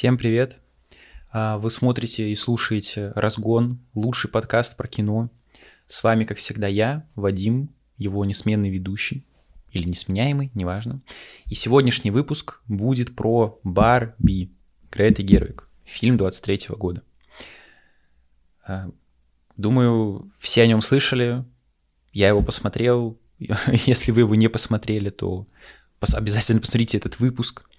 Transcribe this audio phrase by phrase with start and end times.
[0.00, 0.62] Всем привет!
[1.30, 5.28] А, вы смотрите и слушаете «Разгон», лучший подкаст про кино.
[5.84, 7.68] С вами, как всегда, я, Вадим,
[7.98, 9.26] его несменный ведущий,
[9.72, 11.02] или несменяемый, неважно.
[11.50, 14.50] И сегодняшний выпуск будет про «Барби»
[14.90, 17.02] Греты Гервик, фильм 23 года.
[18.66, 18.88] А,
[19.58, 21.44] думаю, все о нем слышали,
[22.14, 23.18] я его посмотрел.
[23.38, 25.46] Если вы его не посмотрели, то
[26.14, 27.69] обязательно посмотрите этот выпуск.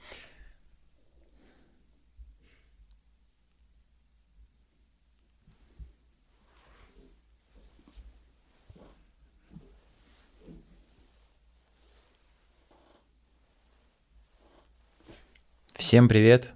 [15.82, 16.54] Всем привет!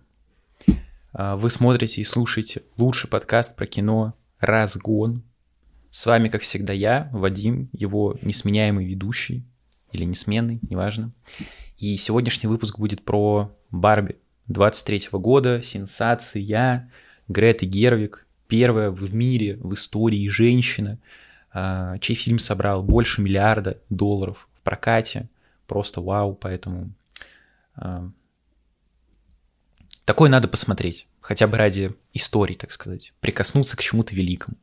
[1.11, 5.23] А, вы смотрите и слушаете лучший подкаст про кино «Разгон».
[5.89, 9.43] С вами, как всегда, я, Вадим, его несменяемый ведущий,
[9.91, 11.11] или несменный, неважно.
[11.79, 16.91] И сегодняшний выпуск будет про Барби 23 года, сенсация,
[17.27, 20.99] Греты Гервик, первая в мире, в истории женщина,
[21.51, 25.29] а, чей фильм собрал больше миллиарда долларов в прокате.
[25.65, 26.91] Просто вау, поэтому
[27.75, 28.11] а,
[30.05, 34.55] Такое надо посмотреть, хотя бы ради истории, так сказать, прикоснуться к чему-то великому.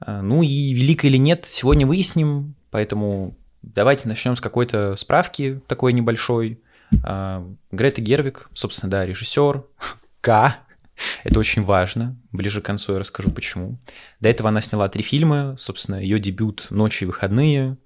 [0.00, 5.92] А, ну и велико или нет, сегодня выясним, поэтому давайте начнем с какой-то справки такой
[5.92, 6.60] небольшой.
[7.04, 9.64] А, Грета Гервик, собственно, да, режиссер,
[10.20, 10.58] К,
[11.22, 12.16] это очень важно.
[12.32, 13.78] Ближе к концу я расскажу почему.
[14.18, 15.54] До этого она сняла три фильма.
[15.56, 17.76] Собственно, ее дебют «Ночи и выходные».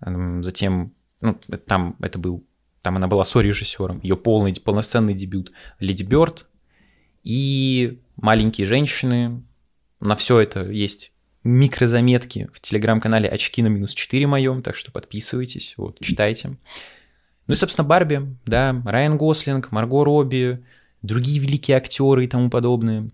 [0.00, 1.34] Затем, ну,
[1.66, 2.44] там это был
[2.84, 6.46] там она была со-режиссером, ее полный, полноценный дебют «Леди Бёрд»
[7.22, 9.42] и «Маленькие женщины».
[10.00, 11.12] На все это есть
[11.44, 16.58] микрозаметки в телеграм-канале «Очки на минус 4» моем, так что подписывайтесь, вот, читайте.
[17.46, 20.62] Ну и, собственно, Барби, да, Райан Гослинг, Марго Робби,
[21.00, 23.08] другие великие актеры и тому подобное.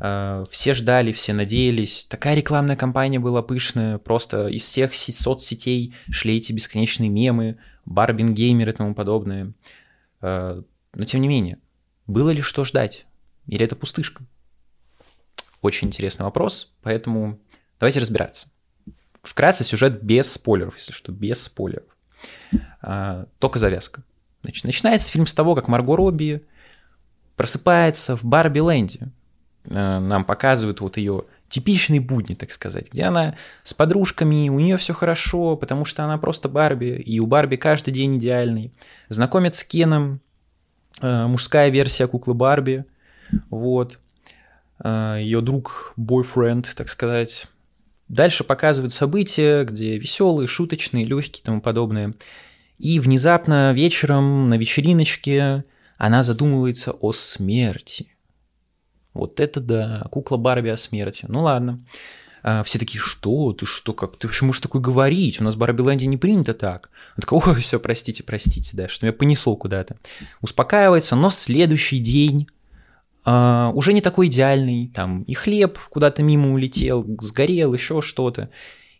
[0.00, 2.06] А, все ждали, все надеялись.
[2.10, 8.68] Такая рекламная кампания была пышная, просто из всех соцсетей шли эти бесконечные мемы, Барбин Геймер
[8.68, 9.52] и тому подобное.
[10.20, 11.58] Э, но тем не менее,
[12.06, 13.06] было ли что ждать?
[13.46, 14.24] Или это пустышка?
[15.62, 17.38] Очень интересный вопрос, поэтому
[17.78, 18.48] давайте разбираться.
[19.22, 21.96] Вкратце сюжет без спойлеров, если что, без спойлеров.
[22.82, 24.02] Э, только завязка.
[24.42, 26.46] Значит, начинается фильм с того, как Марго Робби
[27.36, 29.08] просыпается в Барби Ленде.
[29.64, 34.76] Э, нам показывают вот ее типичные будни, так сказать, где она с подружками, у нее
[34.76, 38.72] все хорошо, потому что она просто Барби, и у Барби каждый день идеальный.
[39.08, 40.20] Знакомят с Кеном,
[41.00, 42.84] э, мужская версия куклы Барби,
[43.50, 43.98] вот,
[44.82, 47.46] э, ее друг, бойфренд, так сказать.
[48.08, 52.14] Дальше показывают события, где веселые, шуточные, легкие и тому подобное.
[52.78, 55.64] И внезапно вечером на вечериночке
[55.96, 58.15] она задумывается о смерти.
[59.16, 61.26] Вот это да, кукла Барби о смерти.
[61.28, 61.84] Ну ладно.
[62.42, 63.52] А, все такие, что?
[63.52, 63.92] Ты что?
[63.92, 64.16] Как?
[64.16, 65.40] Ты почему можешь такое говорить?
[65.40, 66.90] У нас в Барби Лэнде не принято так.
[67.16, 69.96] Он такой, ой, все, простите, простите, да, что меня понесло куда-то.
[70.40, 72.46] Успокаивается, но следующий день
[73.28, 78.50] Uh, уже не такой идеальный, там и хлеб куда-то мимо улетел, сгорел, еще что-то.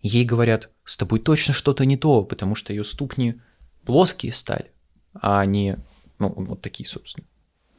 [0.02, 3.40] Ей говорят, с тобой точно что-то не то, потому что ее ступни
[3.84, 4.72] плоские стали,
[5.14, 5.78] а не,
[6.18, 7.24] ну, вот такие, собственно.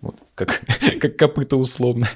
[0.02, 0.62] Вот, как,
[1.02, 2.08] как копыта условно.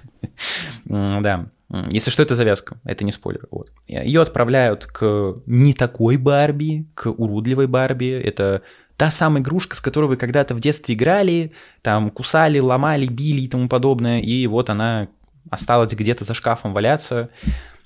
[0.85, 1.47] да.
[1.89, 3.47] Если что, это завязка, это не спойлер.
[3.49, 3.71] Вот.
[3.87, 8.11] Ее отправляют к не такой Барби, к уродливой Барби.
[8.11, 8.61] Это
[8.97, 13.47] та самая игрушка, с которой вы когда-то в детстве играли, там кусали, ломали, били и
[13.47, 15.07] тому подобное, и вот она
[15.49, 17.29] осталась где-то за шкафом валяться.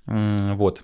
[0.08, 0.84] Вот.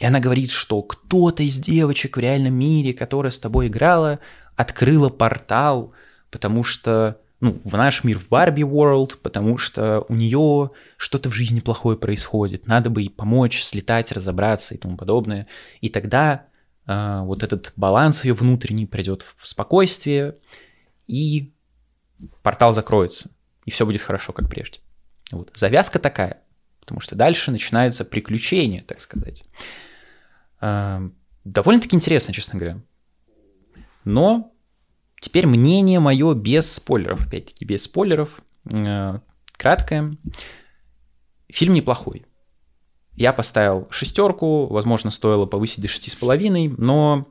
[0.00, 4.20] И она говорит, что кто-то из девочек в реальном мире, которая с тобой играла,
[4.54, 5.92] открыла портал,
[6.30, 11.34] потому что ну, в наш мир, в Барби World, потому что у нее что-то в
[11.34, 15.48] жизни плохое происходит, надо бы ей помочь, слетать, разобраться и тому подобное.
[15.80, 16.46] И тогда
[16.86, 20.36] э, вот этот баланс ее внутренний придет в спокойствие,
[21.08, 21.52] и
[22.44, 23.28] портал закроется,
[23.64, 24.78] и все будет хорошо, как прежде.
[25.32, 25.50] Вот.
[25.52, 26.42] Завязка такая,
[26.78, 29.46] потому что дальше начинается приключение, так сказать.
[30.60, 31.10] Э,
[31.42, 32.80] довольно-таки интересно, честно говоря.
[34.04, 34.51] Но
[35.22, 39.20] Теперь мнение мое без спойлеров, опять-таки без спойлеров, э,
[39.56, 40.16] краткое.
[41.48, 42.26] Фильм неплохой.
[43.14, 47.28] Я поставил шестерку, возможно, стоило повысить до шести с половиной, но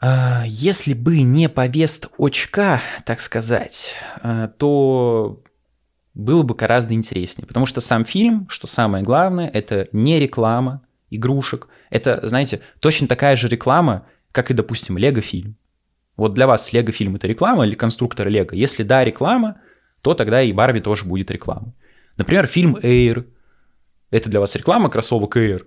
[0.00, 5.42] э, если бы не повест очка, так сказать, э, то
[6.14, 7.46] было бы гораздо интереснее.
[7.46, 11.68] Потому что сам фильм, что самое главное, это не реклама игрушек.
[11.90, 15.58] Это, знаете, точно такая же реклама, как и, допустим, Лего-фильм
[16.16, 18.54] Вот для вас Лего фильм это реклама или конструктор Лего?
[18.54, 19.60] Если да, реклама,
[20.00, 21.72] то тогда и Барби тоже будет рекламой.
[22.16, 23.26] Например, фильм Air.
[24.10, 25.62] Это для вас реклама кроссовок Air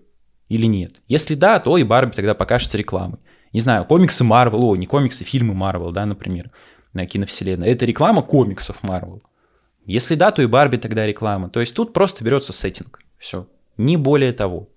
[0.47, 1.01] или нет?
[1.07, 3.19] Если да, то и Барби тогда покажется рекламой.
[3.53, 6.51] Не знаю, комиксы Marvel, о, не комиксы, фильмы Marvel, да, например,
[6.93, 7.67] на киновселенной.
[7.67, 9.21] Это реклама комиксов Marvel.
[9.85, 11.49] Если да, то и Барби тогда реклама.
[11.49, 12.99] То есть тут просто берется сеттинг.
[13.17, 13.47] Все.
[13.77, 14.69] Не более того.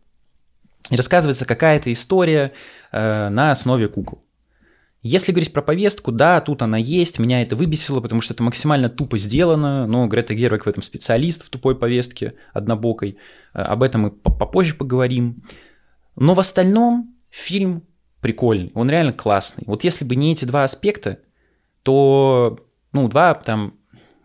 [0.90, 2.52] И рассказывается какая-то история
[2.93, 4.25] э, на основе кукол.
[5.02, 8.91] Если говорить про повестку, да, тут она есть, меня это выбесило, потому что это максимально
[8.91, 13.17] тупо сделано, но Грета Гервик в этом специалист, в тупой повестке, однобокой.
[13.55, 15.43] Э, об этом мы попозже поговорим.
[16.17, 17.85] Но в остальном фильм
[18.20, 19.64] прикольный, он реально классный.
[19.67, 21.20] Вот если бы не эти два аспекта,
[21.82, 22.58] то,
[22.93, 23.79] ну, два там,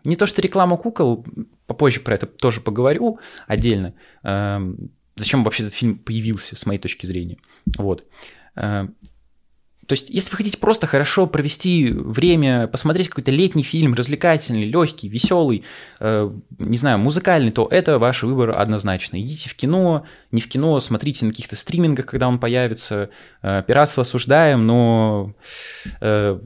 [0.04, 1.24] не то что реклама кукол,
[1.66, 7.06] попозже про это тоже поговорю отдельно, эм, зачем вообще этот фильм появился, с моей точки
[7.06, 7.38] зрения.
[7.78, 8.04] Вот.
[9.86, 15.08] То есть, если вы хотите просто хорошо провести время, посмотреть какой-то летний фильм, развлекательный, легкий,
[15.08, 15.64] веселый,
[16.00, 19.20] э, не знаю, музыкальный, то это ваш выбор однозначно.
[19.20, 23.10] Идите в кино, не в кино, смотрите на каких-то стримингах, когда он появится.
[23.42, 25.34] Э, пиратство осуждаем, но
[26.00, 26.38] э,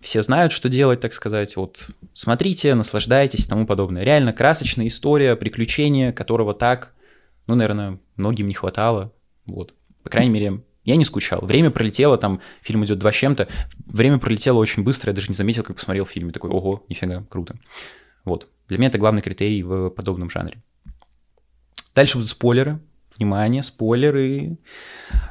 [0.00, 1.56] все знают, что делать, так сказать.
[1.56, 4.04] Вот смотрите, наслаждайтесь и тому подобное.
[4.04, 6.94] Реально красочная история, приключения, которого так,
[7.48, 9.12] ну, наверное, многим не хватало.
[9.44, 9.74] Вот.
[10.04, 11.44] По крайней мере, я не скучал.
[11.44, 13.48] Время пролетело, там фильм идет два с чем-то.
[13.86, 16.30] Время пролетело очень быстро, я даже не заметил, как посмотрел фильм.
[16.30, 17.58] И такой, ого, нифига, круто.
[18.24, 18.48] Вот.
[18.68, 20.62] Для меня это главный критерий в подобном жанре.
[21.94, 22.80] Дальше будут спойлеры.
[23.16, 24.58] Внимание, спойлеры.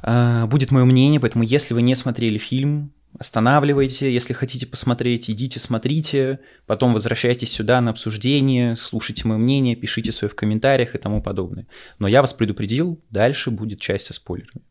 [0.02, 4.14] А, будет мое мнение, поэтому если вы не смотрели фильм, останавливайте.
[4.14, 6.40] Если хотите посмотреть, идите, смотрите.
[6.66, 11.68] Потом возвращайтесь сюда на обсуждение, слушайте мое мнение, пишите свое в комментариях и тому подобное.
[11.98, 14.66] Но я вас предупредил, дальше будет часть со спойлерами.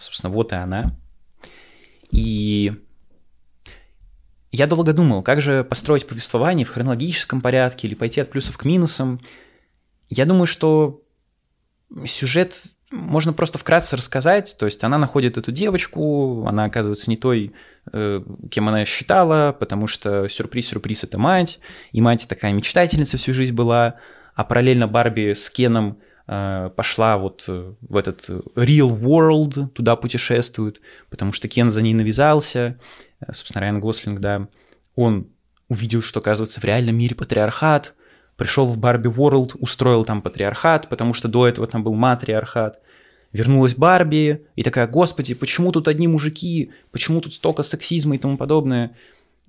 [0.00, 0.96] Собственно, вот и она.
[2.10, 2.72] И
[4.50, 8.64] я долго думал, как же построить повествование в хронологическом порядке или пойти от плюсов к
[8.64, 9.20] минусам.
[10.08, 11.02] Я думаю, что
[12.06, 14.56] сюжет можно просто вкратце рассказать.
[14.58, 17.52] То есть она находит эту девочку, она оказывается не той,
[17.92, 21.60] э, кем она считала, потому что сюрприз-сюрприз— это мать,
[21.92, 23.96] и мать такая мечтательница всю жизнь была,
[24.34, 25.98] а параллельно Барби с Кеном—
[26.76, 32.78] пошла вот э, в этот real world, туда путешествует, потому что Кен за ней навязался,
[33.20, 34.46] э, собственно, Райан Гослинг, да,
[34.94, 35.26] он
[35.68, 37.94] увидел, что, оказывается, в реальном мире патриархат,
[38.36, 42.80] пришел в Барби World, устроил там патриархат, потому что до этого там был матриархат,
[43.32, 48.36] вернулась Барби и такая, господи, почему тут одни мужики, почему тут столько сексизма и тому
[48.36, 48.96] подобное,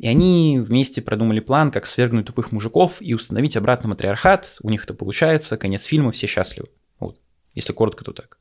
[0.01, 4.57] и они вместе продумали план, как свергнуть тупых мужиков и установить обратно матриархат.
[4.63, 6.69] У них это получается, конец фильма, все счастливы.
[7.00, 7.19] Вот.
[7.53, 8.39] Если коротко, то так.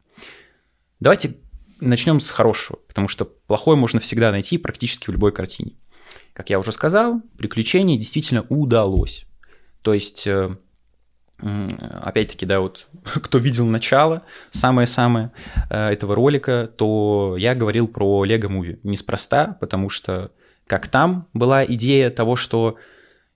[1.00, 1.36] Давайте
[1.78, 5.72] начнем с хорошего, потому что плохое можно всегда найти практически в любой картине.
[6.32, 9.26] Как я уже сказал, приключение действительно удалось.
[9.82, 10.56] То есть, э,
[11.40, 15.30] опять-таки, да, вот кто видел начало, самое-самое
[15.68, 18.80] э, этого ролика, то я говорил про Лего Муви.
[18.82, 20.30] Неспроста, потому что
[20.70, 22.76] как там была идея того, что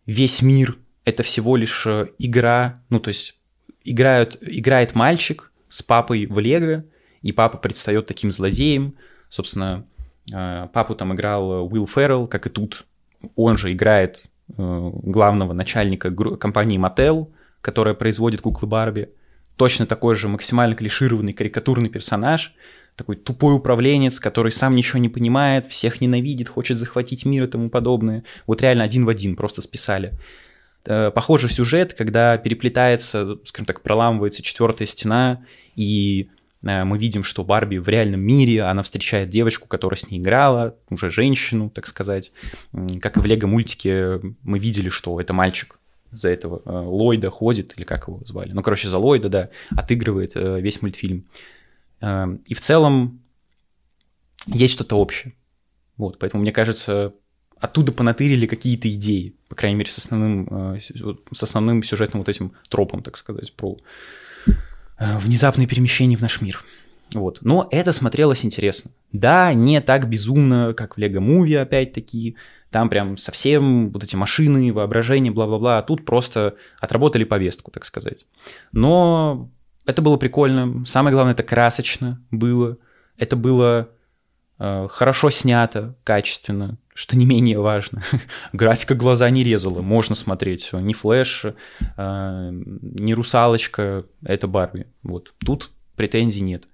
[0.06, 3.40] весь мир— это всего лишь э, игра, ну, то есть
[3.82, 6.84] играют, играет мальчик с папой в Лего,
[7.22, 8.94] и папа предстает таким злодеем.
[9.28, 9.84] Собственно,
[10.32, 12.86] э, папу там играл Уилл Феррелл, как и тут.
[13.34, 19.08] Он же играет э, главного начальника компании Mattel, которая производит куклы Барби.
[19.56, 22.54] Точно такой же максимально клишированный карикатурный персонаж—
[22.96, 27.68] такой тупой управленец, который сам ничего не понимает, всех ненавидит, хочет захватить мир и тому
[27.68, 28.24] подобное.
[28.46, 30.12] Вот реально один в один просто списали.
[30.86, 35.44] Э, похожий сюжет, когда переплетается, скажем так, проламывается четвертая стена,
[35.76, 36.28] и
[36.62, 40.76] э, мы видим, что Барби в реальном мире, она встречает девочку, которая с ней играла,
[40.90, 42.32] уже женщину, так сказать.
[43.00, 45.78] Как и в Лего-мультике мы видели, что это мальчик
[46.12, 48.52] за этого э, Ллойда ходит, или как его звали.
[48.52, 51.24] Ну, короче, за Ллойда, да, отыгрывает весь мультфильм.
[52.04, 53.22] Эм, и в целом
[54.46, 55.32] есть что-то общее.
[55.96, 57.14] Вот, поэтому, мне кажется,
[57.58, 62.52] оттуда понатырили какие-то идеи, по крайней мере, с основным, э, с основным сюжетным вот этим
[62.68, 63.78] тропом, так сказать, про
[64.46, 66.62] э, внезапное перемещение в наш мир.
[67.14, 67.38] Вот.
[67.40, 68.90] Но это смотрелось интересно.
[69.12, 72.36] Да, не так безумно, как в Лего Муви, опять-таки.
[72.70, 75.78] Там прям совсем вот эти машины, воображение, бла-бла-бла.
[75.78, 78.26] А тут просто отработали повестку, так сказать.
[78.72, 79.50] Но
[79.86, 80.84] это было прикольно.
[80.86, 82.78] Самое главное, это красочно было.
[83.16, 83.90] Это было
[84.58, 88.02] э, хорошо снято, качественно, что не менее важно.
[88.52, 90.78] Графика глаза не резала, можно смотреть все.
[90.78, 91.46] Не флэш,
[91.96, 94.86] э, не русалочка, это Барби.
[95.02, 96.64] Вот тут претензий нет.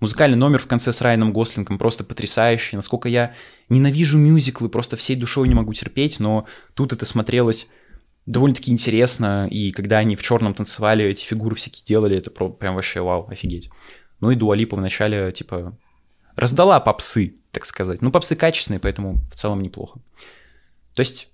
[0.00, 2.76] Музыкальный номер в конце с Райаном Гослингом просто потрясающий.
[2.76, 3.34] Насколько я
[3.68, 7.68] ненавижу мюзиклы, просто всей душой не могу терпеть, но тут это смотрелось
[8.26, 13.00] довольно-таки интересно, и когда они в черном танцевали, эти фигуры всякие делали, это прям вообще
[13.00, 13.70] вау, офигеть.
[14.20, 15.76] Ну и Дуалипа вначале, типа,
[16.36, 18.02] раздала попсы, так сказать.
[18.02, 20.00] Ну, попсы качественные, поэтому в целом неплохо.
[20.94, 21.28] То есть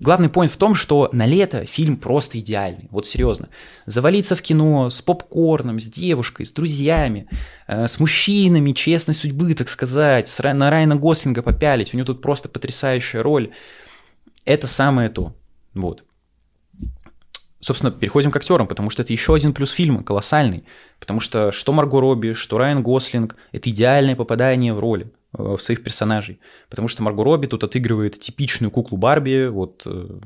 [0.00, 2.86] Главный point в том, что на лето фильм просто идеальный.
[2.92, 3.48] Вот серьезно.
[3.84, 7.28] Завалиться в кино с попкорном, с девушкой, с друзьями,
[7.66, 11.94] э, с мужчинами честной судьбы, так сказать, с, на Райана Гослинга попялить.
[11.94, 13.50] У него тут просто потрясающая роль.
[14.44, 15.34] Это самое то.
[15.74, 16.04] Вот.
[17.68, 20.64] Собственно, переходим к актерам, потому что это еще один плюс фильма, колоссальный.
[20.98, 25.12] Потому что что Марго Робби, что Райан Гослинг— это идеальное попадание в роли.
[25.36, 26.40] Э, в своих персонажей.
[26.70, 30.20] Потому что Марго Робби тут отыгрывает типичную куклу Барби, вот э,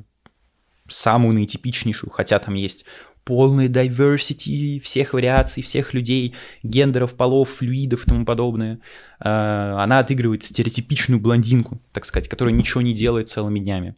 [0.87, 2.85] самую наитипичнейшую, хотя там есть
[3.25, 8.79] полный diversity всех вариаций, всех людей, гендеров, полов, флюидов и тому подобное.
[9.19, 13.97] Э, она отыгрывает стереотипичную блондинку, так сказать, которая ничего не делает целыми днями.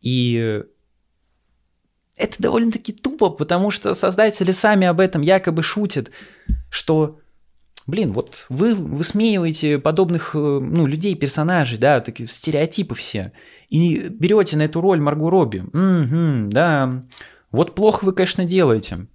[0.00, 0.62] И
[2.16, 6.10] это довольно-таки тупо, потому что создатели сами об этом якобы шутят,
[6.70, 7.20] что
[7.86, 13.32] блин, вот вы высмеиваете подобных э, ну, людей, персонажей, да, такие стереотипы все,
[13.68, 15.58] и берете на эту роль Марго Робби.
[15.58, 17.04] Угу, да,
[17.50, 19.06] вот плохо вы, конечно, делаете.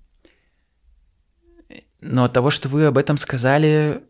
[2.00, 4.04] Но от того, что вы об этом сказали,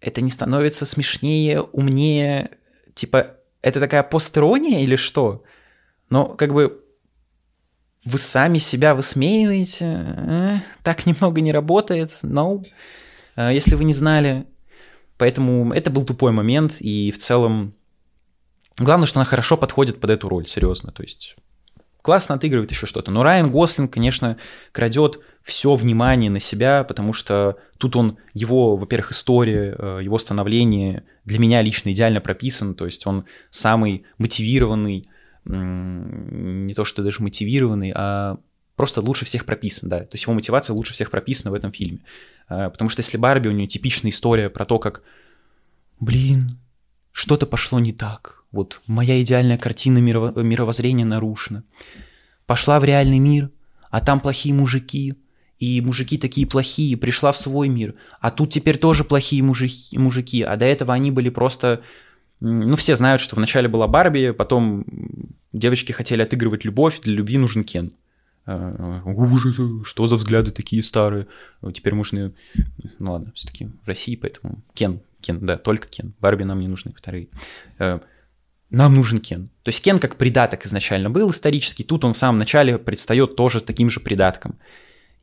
[0.00, 2.50] это не становится смешнее, умнее,
[2.94, 5.44] типа, это такая постерония или что?
[6.10, 6.84] Но как бы
[8.06, 12.62] вы сами себя высмеиваете, э, так немного не работает, но...
[13.34, 14.46] Э, если вы не знали.
[15.18, 17.74] Поэтому это был тупой момент, и в целом...
[18.78, 20.92] Главное, что она хорошо подходит под эту роль, серьезно.
[20.92, 21.36] То есть
[22.02, 23.10] классно отыгрывает еще что-то.
[23.10, 24.36] Но Райан Гослинг, конечно,
[24.70, 31.02] крадет все внимание на себя, потому что тут он, его, во-первых, история, э, его становление
[31.24, 35.08] для меня лично идеально прописан, то есть он самый мотивированный,
[35.46, 38.38] не то что даже мотивированный, а
[38.74, 40.00] просто лучше всех прописан, да.
[40.00, 42.00] То есть его мотивация лучше всех прописана в этом фильме.
[42.48, 45.02] Э, потому что если Барби, у нее типичная история про то, как,
[45.98, 46.58] блин,
[47.12, 48.44] что-то пошло не так.
[48.52, 51.64] Вот моя идеальная картина мирово- мировоззрения нарушена.
[52.46, 53.50] Пошла в реальный мир,
[53.90, 55.14] а там плохие мужики,
[55.58, 60.42] и мужики такие плохие, пришла в свой мир, а тут теперь тоже плохие мужики, мужики,
[60.42, 61.82] а до этого они были просто...
[62.40, 64.84] Ну, все знают, что вначале была Барби, потом
[65.52, 67.92] девочки хотели отыгрывать любовь, для любви нужен Кен.
[68.46, 71.26] Э, ужас, что за взгляды такие старые.
[71.72, 72.32] Теперь можно...
[72.98, 76.14] Ну ладно, все-таки в России, поэтому Кен, Кен, да, только Кен.
[76.20, 77.28] Барби нам не нужны вторые.
[77.78, 78.00] Э,
[78.70, 79.48] нам нужен Кен.
[79.62, 83.60] То есть Кен как придаток изначально был исторический, тут он в самом начале предстает тоже
[83.60, 84.58] таким же придатком.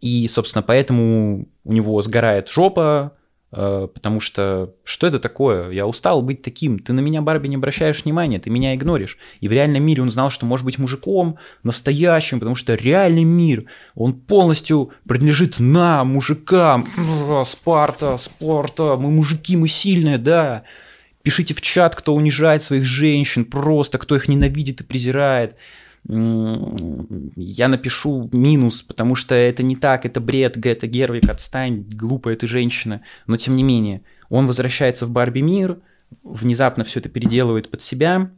[0.02, 3.16] И, собственно, поэтому у него сгорает жопа,
[3.54, 5.70] потому что что это такое?
[5.70, 6.80] Я устал быть таким.
[6.80, 9.18] Ты на меня, Барби, не обращаешь внимания, ты меня игноришь.
[9.42, 13.66] И в реальном мире он знал, что может быть мужиком, настоящим, потому что реальный мир,
[13.96, 16.88] он полностью принадлежит нам, мужикам.
[17.46, 20.64] Спарта, Спарта, мы мужики, мы сильные, да.
[21.22, 25.56] Пишите в чат, кто унижает своих женщин, просто кто их ненавидит и презирает
[26.06, 32.46] я напишу минус, потому что это не так, это бред, Гетта Гервик, отстань, глупая ты
[32.46, 33.02] женщина.
[33.26, 35.80] Но тем не менее, он возвращается в Барби мир,
[36.24, 38.32] внезапно все это переделывает под себя,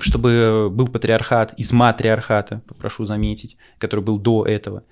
[0.00, 4.84] чтобы был патриархат из матриархата, попрошу заметить, который был до этого.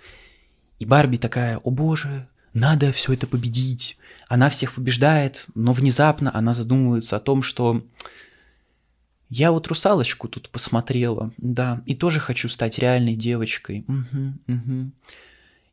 [0.79, 3.97] И Барби такая, о боже, надо все это победить.
[4.29, 7.83] Она всех побеждает, но внезапно она задумывается о том, что
[9.29, 13.85] я вот русалочку тут посмотрела, да, и тоже хочу стать реальной девочкой.
[13.89, 14.91] Угу, угу.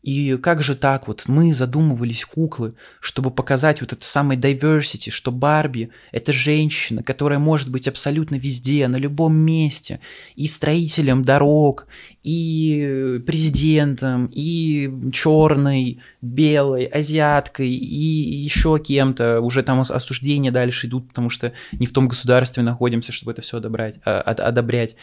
[0.04, 5.32] И как же так вот, мы задумывались куклы, чтобы показать вот это самое diversity, что
[5.32, 10.02] Барби— это женщина, которая может быть абсолютно везде, на любом месте,
[10.36, 11.88] и строителем дорог,
[12.22, 19.40] и президентом, и черной, белой, азиаткой, и еще кем-то.
[19.40, 23.58] Уже там осуждения дальше идут, потому что не в том государстве находимся, чтобы это все
[23.58, 24.98] одобрять, а, одобрять.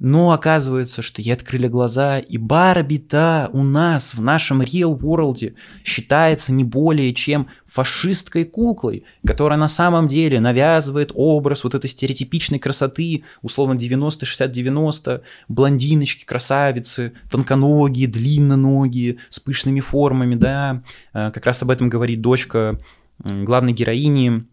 [0.00, 5.54] Но оказывается, что ей открыли глаза, и Барби-то у нас в нашем real world
[5.84, 12.58] считается не более чем фашисткой куклой, которая на самом деле навязывает образ вот этой стереотипичной
[12.58, 21.70] красоты, условно 90-60-90, блондиночки, красавицы, тонконогие, длинноногие, с пышными формами, да, э, как раз об
[21.70, 22.80] этом говорит дочка
[23.22, 24.46] главной героини,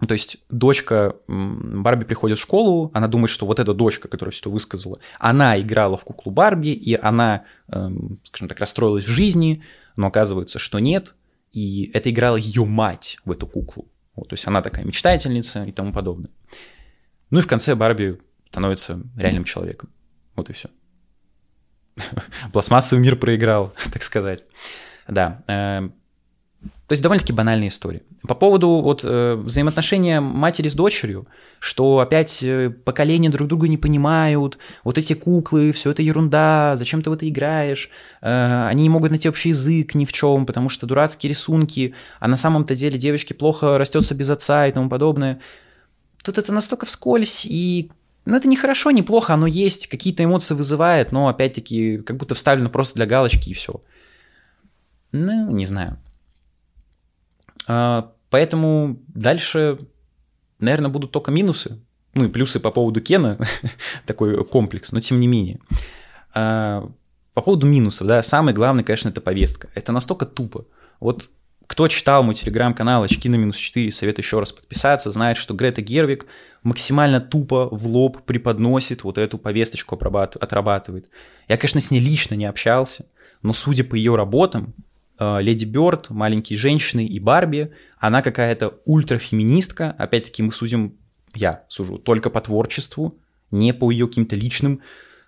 [0.00, 4.40] то есть дочка Барби приходит в школу, она думает, что вот эта дочка, которая все
[4.42, 9.62] это высказала, она играла в куклу Барби, и она, эм, скажем так, расстроилась в жизни,
[9.96, 11.14] но оказывается, что нет.
[11.52, 13.88] и это играла ее мать в эту куклу.
[14.16, 16.30] Вот, то есть она такая мечтательница и тому подобное.
[17.30, 19.90] Ну и в конце Барби становится реальным человеком.
[20.36, 20.68] Вот и все.
[22.52, 24.46] Пластмассовый мир проиграл, так сказать.
[25.08, 25.90] Да.
[26.86, 28.02] То есть довольно-таки банальная история.
[28.28, 31.26] По поводу вот э, взаимоотношения матери с дочерью,
[31.58, 37.00] что опять э, поколения друг друга не понимают, вот эти куклы, все это ерунда, зачем
[37.00, 37.88] ты в это играешь,
[38.20, 42.28] э, они не могут найти общий язык ни в чем, потому что дурацкие рисунки, а
[42.28, 45.40] на самом-то деле девочке плохо растется без отца и тому подобное.
[46.22, 47.90] Тут это настолько вскользь, и
[48.26, 52.34] ну, это не хорошо, не плохо, оно есть, какие-то эмоции вызывает, но опять-таки как будто
[52.34, 53.80] вставлено просто для галочки и все.
[55.12, 55.98] Ну, не знаю.
[57.66, 59.78] А, поэтому дальше,
[60.58, 61.80] наверное, будут только минусы.
[62.14, 63.38] Ну и плюсы по поводу Кена,
[64.06, 65.58] такой комплекс, но тем не менее.
[66.32, 66.88] А,
[67.34, 69.68] по поводу минусов, да, самое главное, конечно, это повестка.
[69.74, 70.66] Это настолько тупо.
[71.00, 71.28] Вот
[71.66, 75.80] кто читал мой телеграм-канал «Очки на минус 4», советую еще раз подписаться, знает, что Грета
[75.80, 76.26] Гервик
[76.62, 81.08] максимально тупо в лоб преподносит вот эту повесточку, отрабатывает.
[81.48, 83.06] Я, конечно, с ней лично не общался,
[83.42, 84.74] но судя по ее работам,
[85.18, 89.92] Леди Бёрд, маленькие женщины и Барби, она какая-то ультрафеминистка.
[89.92, 90.96] Опять-таки мы судим,
[91.34, 93.18] я сужу, только по творчеству,
[93.50, 94.80] не по ее каким-то личным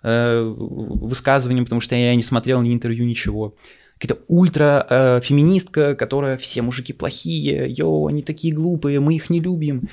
[0.03, 3.55] э, высказываниям, потому что я не смотрел ни интервью, ничего.
[3.97, 9.89] Какая-то ультрафеминистка, э, которая все мужики плохие, йо, они такие глупые, мы их не любим.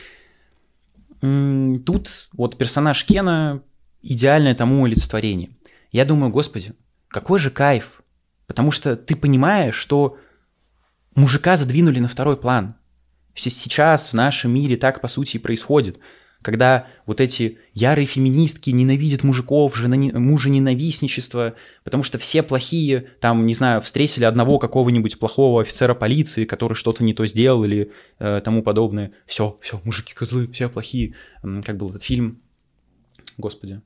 [1.20, 3.62] Тут вот персонаж Кена
[4.02, 5.50] идеальное тому олицетворение.
[5.90, 6.74] Я думаю, господи,
[7.08, 8.02] какой же кайф
[8.46, 10.18] Потому что ты понимаешь, что
[11.14, 12.74] мужика задвинули на второй план.
[13.34, 15.98] Сейчас в нашем мире так, по сути, и происходит.
[16.42, 23.46] Когда вот эти ярые феминистки ненавидят мужиков, жена, мужа ненавистничество, потому что все плохие, там,
[23.46, 28.42] не знаю, встретили одного какого-нибудь плохого офицера полиции, который что-то не то сделал или э,
[28.44, 29.12] тому подобное.
[29.24, 31.14] Все, все, мужики козлы, все плохие.
[31.64, 32.42] Как был этот фильм?
[33.38, 33.80] Господи,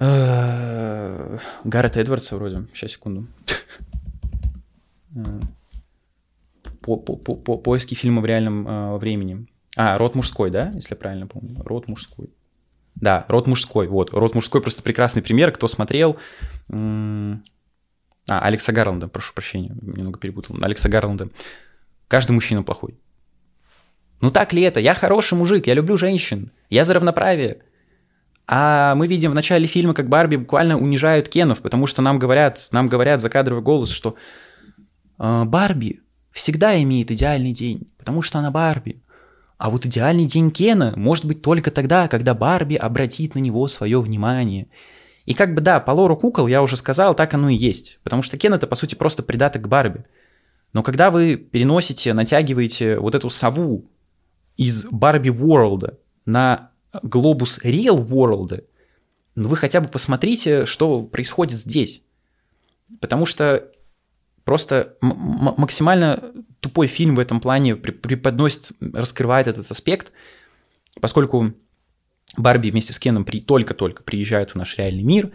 [0.00, 2.66] Гаррет Эдвардса вроде.
[2.72, 3.26] Сейчас, секунду.
[5.14, 5.40] Э,
[6.80, 9.46] по, по, по, поиски фильма в реальном э, времени.
[9.76, 11.56] А, род мужской, да, если я правильно помню?
[11.62, 12.30] Род мужской.
[12.94, 13.88] Да, род мужской.
[13.88, 15.52] Вот, род мужской просто прекрасный пример.
[15.52, 16.16] Кто смотрел...
[18.28, 20.56] А, Алекса Гарланда, прошу прощения, немного перепутал.
[20.62, 21.30] Алекса Гарланда.
[22.06, 22.96] Каждый мужчина плохой.
[24.20, 24.78] Ну так ли это?
[24.78, 27.62] Я хороший мужик, я люблю женщин, я за равноправие.
[28.52, 32.66] А мы видим в начале фильма, как Барби буквально унижают Кенов, потому что нам говорят,
[32.72, 34.16] нам говорят закадровый голос, что
[35.20, 36.00] э, Барби
[36.32, 39.04] всегда имеет идеальный день, потому что она Барби.
[39.56, 44.00] А вот идеальный день Кена может быть только тогда, когда Барби обратит на него свое
[44.00, 44.66] внимание.
[45.26, 48.00] И как бы да, по лору кукол, я уже сказал, так оно и есть.
[48.02, 50.06] Потому что Кен это, по сути, просто придаток к Барби.
[50.72, 53.88] Но когда вы переносите, натягиваете вот эту сову
[54.56, 56.69] из Барби Уорлда на
[57.02, 58.64] глобус Real World,
[59.34, 62.02] ну вы хотя бы посмотрите, что происходит здесь.
[63.00, 63.70] Потому что
[64.44, 70.12] просто максимально тупой фильм в этом плане преподносит, раскрывает этот аспект,
[71.00, 71.54] поскольку
[72.36, 75.30] Барби вместе с Кеном при, только-только приезжают в наш реальный мир,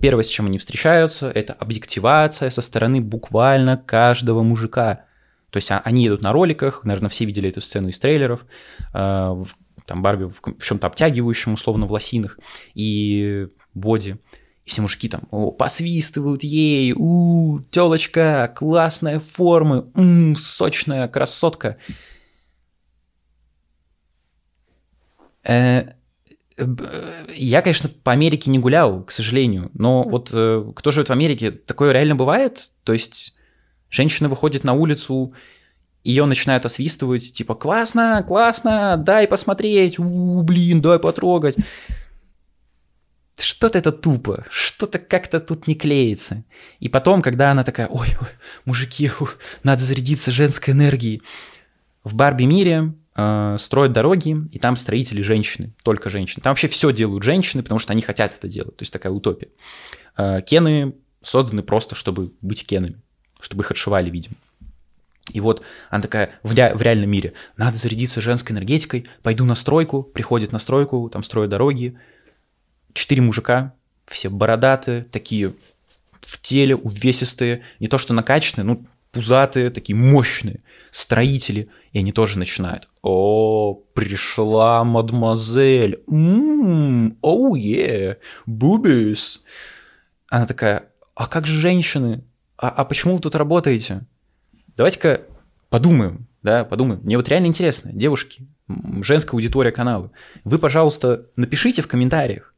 [0.00, 5.04] первое, с чем они встречаются, это объективация со стороны буквально каждого мужика.
[5.50, 8.44] То есть а, они едут на роликах, наверное, все видели эту сцену из трейлеров,
[8.92, 9.42] а,
[9.88, 12.38] там Барби в, чем-то обтягивающем, условно, в лосинах,
[12.74, 14.18] и боди.
[14.64, 21.78] И все мужики там о, посвистывают ей, у, телочка, классная форма, м, сочная красотка.
[25.42, 25.84] Э,
[27.34, 31.50] я, конечно, по Америке не гулял, к сожалению, но вот э, кто живет в Америке,
[31.50, 32.72] такое реально бывает?
[32.84, 33.36] То есть
[33.88, 35.32] женщина выходит на улицу
[36.08, 41.56] ее начинают освистывать, типа, классно, классно, дай посмотреть, у, блин, дай потрогать.
[43.38, 46.44] Что-то это тупо, что-то как-то тут не клеится.
[46.80, 48.28] И потом, когда она такая, ой, ой
[48.64, 49.10] мужики,
[49.62, 51.22] надо зарядиться женской энергией.
[52.04, 56.42] В Барби мире э, строят дороги, и там строители женщины, только женщины.
[56.42, 59.48] Там вообще все делают женщины, потому что они хотят это делать, то есть такая утопия.
[60.16, 62.96] Э, кены созданы просто, чтобы быть кенами,
[63.40, 64.36] чтобы их отшивали, видимо.
[65.32, 69.54] И вот она такая в, ре- в реальном мире, надо зарядиться женской энергетикой, пойду на
[69.54, 71.98] стройку, приходит на стройку, там строят дороги.
[72.92, 73.74] Четыре мужика,
[74.06, 75.54] все бородатые, такие
[76.20, 80.60] в теле, увесистые, не то что накачанные, ну, пузатые, такие мощные,
[80.90, 82.88] строители, и они тоже начинают.
[83.02, 89.42] О, пришла мадемуазель, ммм, оу, е, бубис.
[90.28, 92.24] Она такая, а как же женщины?
[92.56, 94.02] А, а почему вы тут работаете?
[94.78, 95.22] Давайте-ка
[95.68, 97.02] подумаем, да, подумаем.
[97.02, 98.48] Мне вот реально интересно, девушки,
[99.02, 100.12] женская аудитория канала,
[100.44, 102.54] вы, пожалуйста, напишите в комментариях,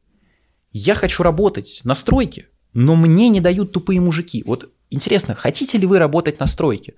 [0.71, 4.43] я хочу работать на стройке, но мне не дают тупые мужики.
[4.45, 6.93] Вот интересно, хотите ли вы работать на стройке?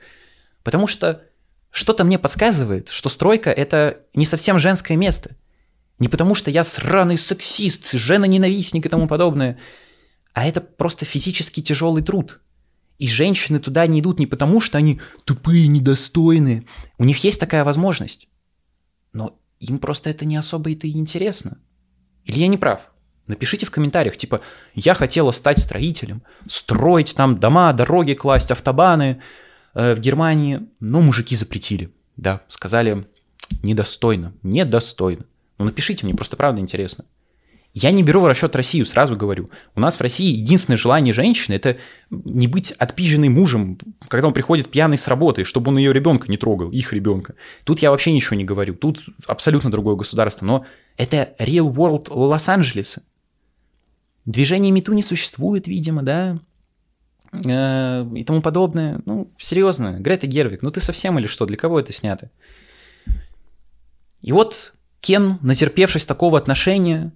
[0.62, 1.24] Потому что
[1.72, 5.36] что-то мне подсказывает, что стройка– это не совсем женское место.
[5.98, 9.58] Не потому что я сраный сексист, жена-ненавистник и тому подобное,
[10.34, 12.42] а это просто физически тяжелый труд.
[13.00, 16.66] И женщины туда не идут не потому, что они тупые, недостойные.
[16.98, 18.30] У них есть такая возможность.
[19.12, 21.58] Но им просто это не особо это и интересно.
[22.26, 22.82] Или я не прав?
[23.28, 24.42] Напишите в комментариях, типа,
[24.76, 29.22] я хотела стать строителем, строить там дома, дороги класть, автобаны
[29.74, 31.94] э, в Германии, но мужики запретили.
[32.18, 33.08] Да, сказали,
[33.62, 35.26] недостойно, недостойно.
[35.58, 37.06] Ну напишите, мне просто правда интересно.
[37.74, 39.50] Я не беру в расчет Россию, сразу говорю.
[39.74, 41.78] У нас в России единственное желание женщины– это
[42.12, 46.38] не быть отпизженной мужем, когда он приходит пьяный с работы, чтобы он ее ребенка не
[46.38, 47.34] трогал, их ребенка.
[47.64, 48.76] Тут я вообще ничего не говорю.
[48.76, 50.46] Тут абсолютно другое государство.
[50.46, 50.66] Но
[50.98, 53.02] это real world Лос-Анджелеса.
[54.26, 56.38] Движение Мету не существует, видимо, да,
[57.34, 59.02] э, и тому подобное.
[59.06, 62.30] Ну, серьезно, Грета Гервик, ну ты совсем или что, для кого это снято?
[64.22, 67.12] И вот Кен, натерпевшись такого отношения,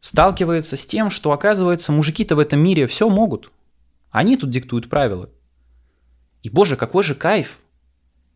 [0.00, 3.50] сталкивается с тем, что, оказывается, мужики-то в этом мире все могут.
[4.10, 5.30] Они тут диктуют правила.
[6.42, 7.58] И, боже, какой же кайф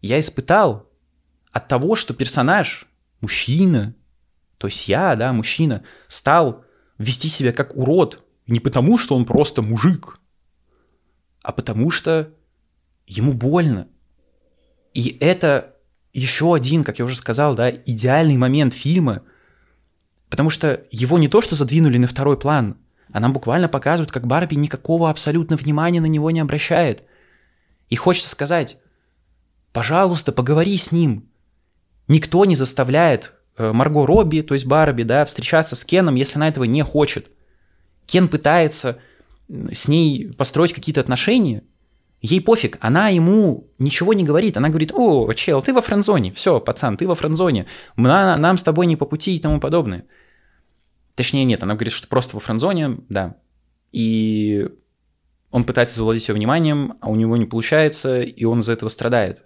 [0.01, 0.89] я испытал
[1.51, 2.87] от того, что персонаж,
[3.21, 3.95] мужчина,
[4.59, 6.65] то есть я, да, мужчина, стал
[6.99, 8.25] вести себя как урод.
[8.47, 10.19] Не потому, что он просто мужик,
[11.43, 12.33] а потому что
[13.07, 13.89] ему больно.
[14.95, 15.77] И это
[16.13, 19.23] еще один, как я уже сказал, да, идеальный момент фильма,
[20.33, 22.77] потому что его не то, что задвинули на второй план,
[23.13, 27.05] а нам буквально показывают, как Барби никакого абсолютно внимания на него не обращает.
[27.89, 28.79] И хочется сказать,
[29.73, 31.29] пожалуйста, поговори с ним.
[32.09, 36.49] Никто не заставляет Э, Марго Робби, то есть Барби, да, встречаться с Кеном, если она
[36.49, 37.31] этого не хочет.
[38.07, 38.99] Кен пытается
[39.49, 41.63] с ней построить какие-то отношения,
[42.23, 46.61] ей пофиг, она ему ничего не говорит, она говорит, о, чел, ты во френдзоне, все,
[46.61, 47.67] пацан, ты во френдзоне,
[47.97, 50.05] нам, нам с тобой не по пути и тому подобное.
[51.15, 53.37] Точнее, нет, она говорит, что просто во френдзоне, да.
[53.93, 54.69] И
[55.51, 59.45] он пытается завладеть ее вниманием, а у него не получается, и он из-за этого страдает.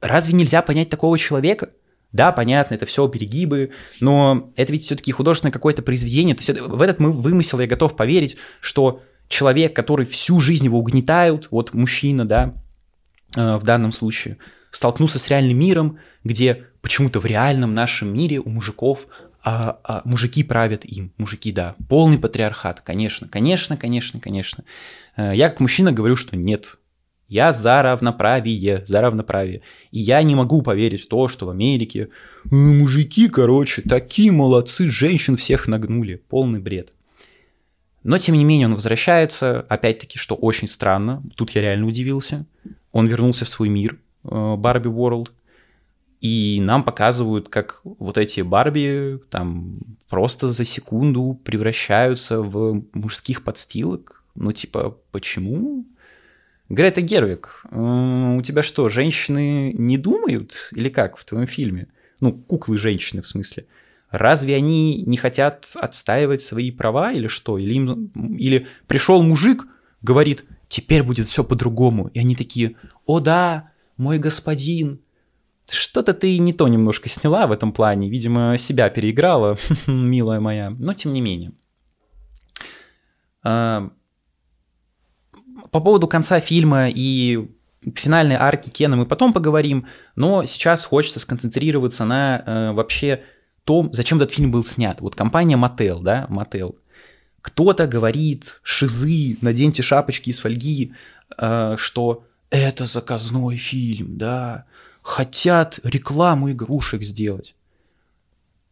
[0.00, 1.70] Разве нельзя понять такого человека–
[2.12, 3.70] да, понятно, это все перегибы,
[4.00, 6.36] но это ведь все-таки художественное какое-то произведение.
[6.36, 10.78] То есть в этот мы вымысел я готов поверить, что человек, который всю жизнь его
[10.78, 12.54] угнетают, вот мужчина, да,
[13.34, 14.36] э, в данном случае,
[14.70, 19.06] столкнулся с реальным миром, где почему-то в реальном нашем мире у мужиков
[19.44, 24.64] а, а, мужики правят им, мужики, да, полный патриархат, конечно, конечно, конечно, конечно.
[25.16, 26.78] Э, я как мужчина говорю, что нет,
[27.32, 29.62] я за равноправие, за равноправие.
[29.90, 32.10] И я не могу поверить в то, что в Америке
[32.44, 36.22] «Э, мужики, короче, такие молодцы, женщин всех нагнули.
[36.28, 36.92] Полный бред.
[38.02, 42.44] Но, тем не менее, он возвращается, опять-таки, что очень странно, тут я реально удивился.
[42.92, 45.30] Он вернулся в свой мир, э, Барби World,
[46.22, 54.22] и нам показывают, как вот эти Барби там просто за секунду превращаются в мужских подстилок.
[54.36, 55.84] Ну, типа, почему?
[56.68, 61.88] Грета Гервик, у тебя что, женщины не думают или как в твоем фильме?
[62.20, 63.66] Ну, куклы женщины в смысле.
[64.08, 67.58] Разве они не хотят отстаивать свои права или что?
[67.58, 68.06] Или, им,
[68.36, 69.66] или пришел мужик,
[70.02, 72.10] говорит, теперь будет все по-другому.
[72.14, 75.00] И они такие, о да, мой господин,
[75.70, 78.08] что-то ты не то немножко сняла в этом плане.
[78.08, 80.70] Видимо, себя переиграла, милая моя.
[80.70, 81.52] Но тем не менее.
[83.42, 83.90] А,
[85.70, 87.50] по поводу конца фильма и
[87.94, 93.22] финальной арки Кена мы потом поговорим, но сейчас хочется сконцентрироваться на э, вообще
[93.64, 95.00] том, зачем этот фильм был снят.
[95.00, 96.76] Вот компания Mattel, да, Mattel.
[97.40, 100.92] Кто-то говорит, шизы, наденьте шапочки из фольги,
[101.36, 104.66] э, что это заказной фильм, да,
[105.02, 107.54] хотят рекламу игрушек сделать.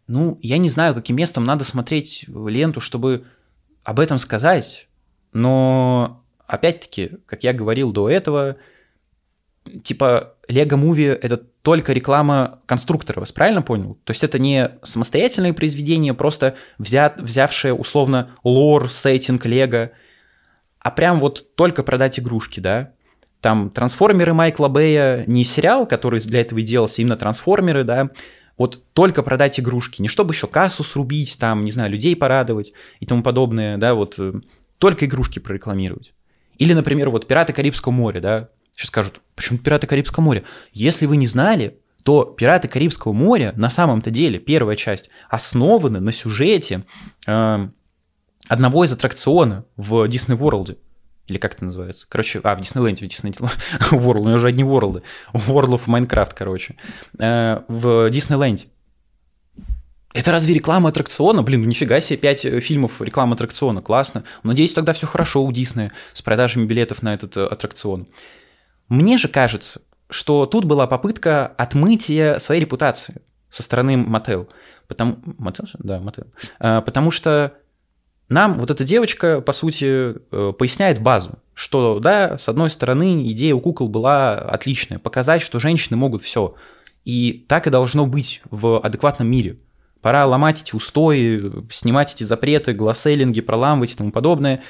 [0.07, 3.27] Ну, я не знаю, каким местом надо смотреть ленту, чтобы
[3.85, 4.89] об этом сказать,
[5.33, 8.57] но опять-таки, как я говорил до этого,
[9.83, 13.99] типа Lego Movie— это только реклама конструктора, вас правильно понял?
[14.05, 19.93] То есть это не самостоятельное произведение, просто взят, взявшее условно лор, сеттинг Лего,
[20.81, 22.93] а прям вот только продать игрушки, да?
[23.41, 28.11] Там «Трансформеры» Майкла Бэя не сериал, который для этого и делался, именно «Трансформеры», да,
[28.59, 33.07] вот только продать игрушки, не чтобы еще кассу срубить, там, не знаю, людей порадовать и
[33.07, 34.35] тому подобное, да, вот э,
[34.77, 36.13] только игрушки прорекламировать.
[36.59, 38.49] Или, например, вот «Пираты Карибского моря», да,
[38.81, 40.43] Сейчас скажут, почему «Пираты Карибского моря»?
[40.73, 46.13] Если вы не знали, то «Пираты Карибского моря» на самом-то деле, первая часть, основаны на
[46.13, 46.87] сюжете
[47.27, 47.69] э,
[48.49, 50.79] одного из аттракционов в Disney World.
[51.31, 52.07] Или как это называется?
[52.09, 53.33] Короче, а, в Диснейленде, в Дисней
[53.93, 55.03] World, у меня уже одни Ворлды.
[55.33, 56.75] World of Minecraft, короче.
[57.19, 58.65] Э, в Диснейленде.
[60.13, 61.43] Это разве реклама аттракциона?
[61.43, 64.25] Блин, ну нифига себе, 5 э, фильмов реклама аттракциона, классно.
[64.43, 68.09] Надеюсь, тогда все хорошо у Диснея с продажами билетов на этот э, аттракцион.
[68.89, 74.49] Мне же кажется, что тут была попытка отмытия своей репутации со стороны Мотел.
[74.89, 75.19] Потому...
[75.39, 75.67] Мотел?
[75.79, 76.27] Да, Мотел.
[76.59, 77.55] Потому что
[78.31, 83.57] нам вот эта девочка, по сути, э, поясняет базу, что, да, с одной стороны, идея
[83.57, 86.55] у кукол была отличная, показать, что женщины могут все.
[87.05, 89.59] И так и должно быть в адекватном мире.
[90.01, 94.63] Пора ломать эти устои, снимать эти запреты, гласселлинги, проламывать и тому подобное.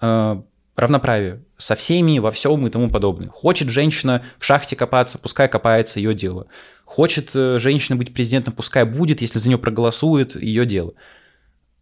[0.00, 0.40] Э,
[0.76, 3.30] равноправие со всеми, во всем и тому подобное.
[3.30, 6.46] Хочет женщина в шахте копаться, пускай копается, ее дело.
[6.84, 10.94] Хочет э, женщина быть президентом, пускай будет, если за нее проголосуют, ее дело.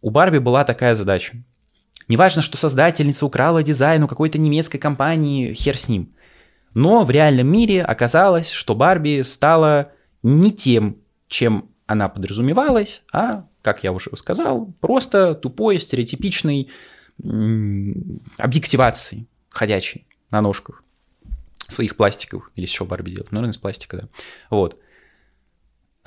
[0.01, 1.35] У Барби была такая задача.
[2.07, 6.13] Неважно, что создательница украла дизайн у какой-то немецкой компании, хер с ним.
[6.73, 9.91] Но в реальном мире оказалось, что Барби стала
[10.23, 16.69] не тем, чем она подразумевалась, а, как я уже сказал, просто тупой, стереотипичной
[18.37, 20.83] объективацией ходячей на ножках
[21.67, 24.07] своих пластиковых, или еще Барби делать, наверное, из пластика, да.
[24.49, 24.79] Вот.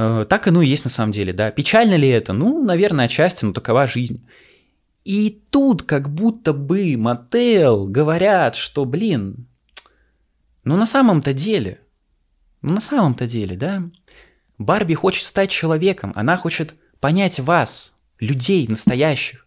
[0.03, 1.51] Э, так оно и есть на самом деле, да.
[1.51, 2.33] Печально ли это?
[2.33, 4.27] Ну, наверное, отчасти, но такова жизнь.
[5.05, 9.47] И тут как будто бы Мотел говорят, что, блин,
[10.65, 11.81] ну на самом-то деле,
[12.63, 13.83] ну на самом-то деле, да,
[14.57, 19.47] Барби хочет стать человеком, она хочет понять вас, людей настоящих.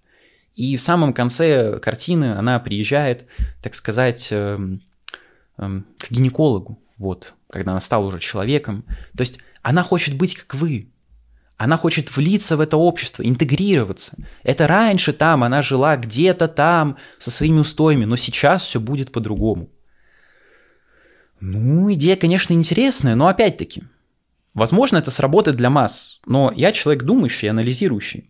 [0.56, 3.26] И в самом конце картины она приезжает,
[3.64, 4.82] так сказать, эм,
[5.58, 8.86] эм, к гинекологу, вот, когда она стала уже человеком.
[9.18, 10.90] То есть она хочет быть как вы.
[11.58, 14.18] Она хочет влиться в это общество, интегрироваться.
[14.44, 19.70] Это раньше там, она жила где-то там со своими устоями, но сейчас все будет по-другому.
[21.40, 23.84] Ну, идея, конечно, интересная, но опять-таки,
[24.54, 28.30] возможно, это сработает для масс, но я человек думающий, анализирующий.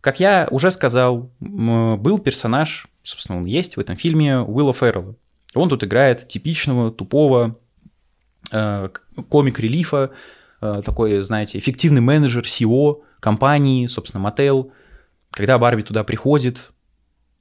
[0.00, 5.16] Как я уже сказал, был персонаж, собственно, он есть в этом фильме, Уилла Феррелла.
[5.54, 7.58] Он тут играет типичного, тупого
[8.50, 8.88] э,
[9.28, 10.10] комик-релифа,
[10.60, 14.72] такой, знаете, эффективный менеджер CEO компании, собственно, мотел.
[15.30, 16.72] Когда Барби туда приходит,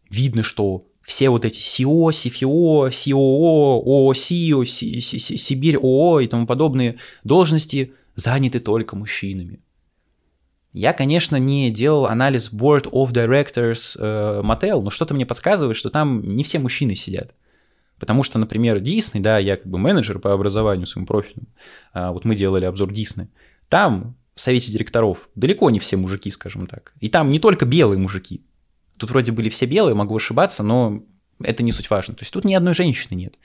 [0.09, 7.93] видно, что все вот эти CEO, CFO, COO, ООСИО, Сибирь ООО и тому подобные должности
[8.15, 9.61] заняты только мужчинами.
[10.73, 15.89] Я, конечно, не делал анализ Board of Directors э, Mattel, но что-то мне подсказывает, что
[15.89, 17.35] там не все мужчины сидят.
[17.99, 21.47] Потому что, например, Disney, да, я как бы менеджер по образованию своим профильным,
[21.93, 23.27] а, вот мы делали обзор Disney,
[23.69, 26.93] там в совете директоров далеко не все мужики, скажем так.
[26.99, 28.45] И там не только белые мужики.
[28.97, 31.03] Тут вроде были все белые, могу ошибаться, но
[31.41, 32.13] это не суть важно.
[32.13, 33.35] То есть тут ни одной женщины нет.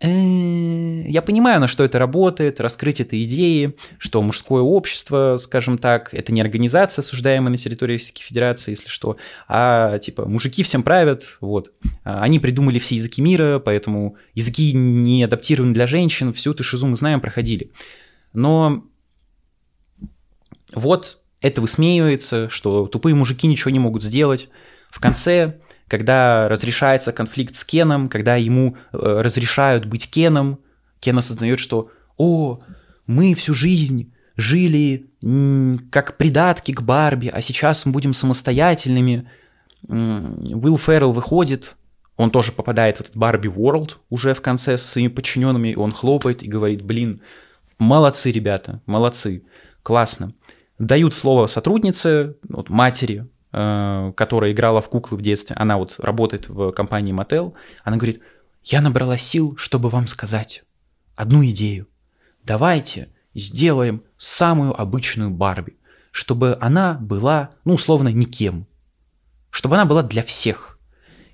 [0.00, 6.12] Э, я понимаю, на что это работает, раскрыть этой идеи, что мужское общество, скажем так,
[6.12, 9.16] это не организация, осуждаемая на территории Российской Федерации, если что,
[9.48, 11.72] а типа мужики всем правят, вот.
[12.04, 16.86] А, они придумали все языки мира, поэтому языки не адаптированы для женщин, всю эту шизу
[16.86, 17.72] мы знаем, проходили.
[18.34, 18.84] Но
[20.74, 24.50] вот это высмеивается, что тупые мужики ничего не могут сделать.
[24.90, 30.58] В конце когда разрешается конфликт с Кеном, когда ему э, разрешают быть Кеном,
[31.00, 32.58] Кен осознает, что «О,
[33.06, 35.10] мы всю жизнь жили
[35.90, 39.28] как придатки к Барби, а сейчас мы будем самостоятельными».
[39.88, 41.76] Уилл Феррелл выходит,
[42.16, 45.92] он тоже попадает в этот Барби World уже в конце с своими подчиненными, и он
[45.92, 47.20] хлопает и говорит, блин,
[47.78, 49.44] молодцы, ребята, молодцы,
[49.82, 50.32] классно.
[50.78, 56.72] Дают слово сотруднице, вот, матери которая играла в куклы в детстве, она вот работает в
[56.72, 58.20] компании Mattel, она говорит,
[58.64, 60.62] я набрала сил, чтобы вам сказать
[61.14, 61.88] одну идею.
[62.44, 65.78] Давайте сделаем самую обычную Барби,
[66.10, 68.66] чтобы она была, ну, условно, никем.
[69.50, 70.78] Чтобы она была для всех.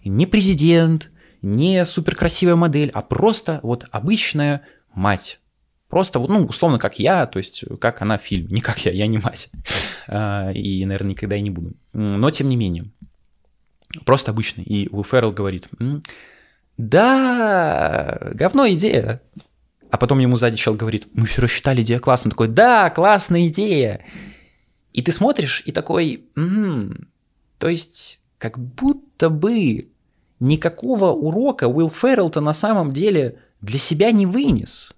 [0.05, 1.11] Не президент,
[1.43, 4.63] не суперкрасивая модель, а просто вот обычная
[4.95, 5.41] мать.
[5.89, 8.49] Просто, ну, условно, как я, то есть, как она в фильме.
[8.53, 9.51] Не как я, я не мать.
[10.09, 11.75] А, и, наверное, никогда и не буду.
[11.93, 12.87] Но, тем не менее,
[14.05, 14.65] просто обычный.
[14.65, 15.69] И Уилл Феррелл говорит,
[16.77, 19.21] да, говно идея.
[19.91, 22.31] А потом ему сзади чел говорит, мы все рассчитали, идея классная.
[22.31, 24.05] Он такой, да, классная идея.
[24.93, 27.09] И ты смотришь и такой, м-м,
[27.59, 29.89] то есть как будто бы
[30.41, 34.93] никакого урока Уилл Феррелл-то на самом деле для себя не вынес.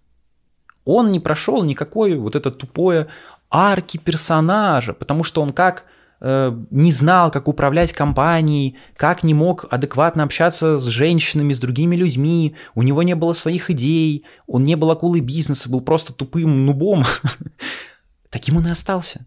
[0.85, 3.09] Он не прошел никакой вот это тупое
[3.51, 5.85] арки персонажа, потому что он как
[6.21, 11.97] э, не знал, как управлять компанией, как не мог адекватно общаться с женщинами, с другими
[11.97, 16.67] людьми, у него не было своих идей, он не был акулой бизнеса, был просто тупым
[16.67, 17.05] нубом.
[18.31, 19.27] Таким он и остался.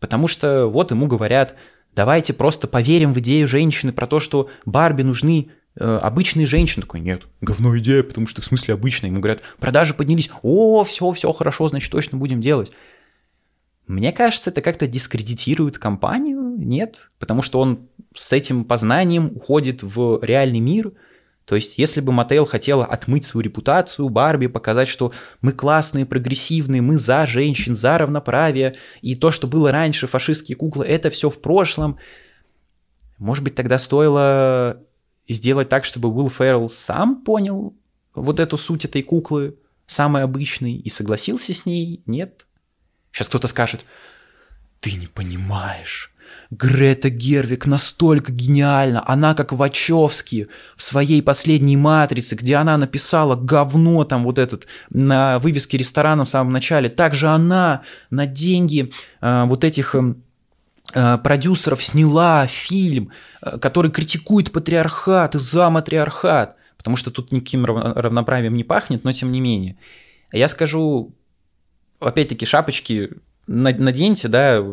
[0.00, 1.54] Потому что вот ему говорят,
[1.94, 6.82] давайте просто поверим в идею женщины про то, что Барби нужны обычные женщины.
[6.82, 9.10] Такой, нет, говно идея, потому что в смысле обычная.
[9.10, 12.72] Ему говорят, продажи поднялись, о, все, все хорошо, значит, точно будем делать.
[13.86, 17.08] Мне кажется, это как-то дискредитирует компанию, нет?
[17.18, 20.92] Потому что он с этим познанием уходит в реальный мир.
[21.44, 26.82] То есть, если бы Мотейл хотела отмыть свою репутацию Барби, показать, что мы классные, прогрессивные,
[26.82, 31.40] мы за женщин, за равноправие, и то, что было раньше, фашистские куклы, это все в
[31.40, 31.98] прошлом,
[33.18, 34.82] может быть, тогда стоило
[35.34, 37.76] сделать так, чтобы Уилл Феррелл сам понял
[38.14, 42.02] вот эту суть этой куклы, самой обычной, и согласился с ней?
[42.06, 42.46] Нет?
[43.12, 43.84] Сейчас кто-то скажет,
[44.80, 46.12] ты не понимаешь,
[46.50, 54.04] Грета Гервик настолько гениальна, она как Вачовски в своей последней «Матрице», где она написала говно
[54.04, 59.64] там вот этот на вывеске ресторана в самом начале, также она на деньги э, вот
[59.64, 60.14] этих э,
[60.92, 63.10] продюсеров сняла фильм,
[63.42, 69.12] э, который критикует патриархат и за матриархат, потому что тут никаким равноправием не пахнет, но
[69.12, 69.76] тем не менее.
[70.32, 71.14] Я скажу,
[72.00, 73.10] опять-таки, шапочки
[73.46, 74.64] наденьте, да,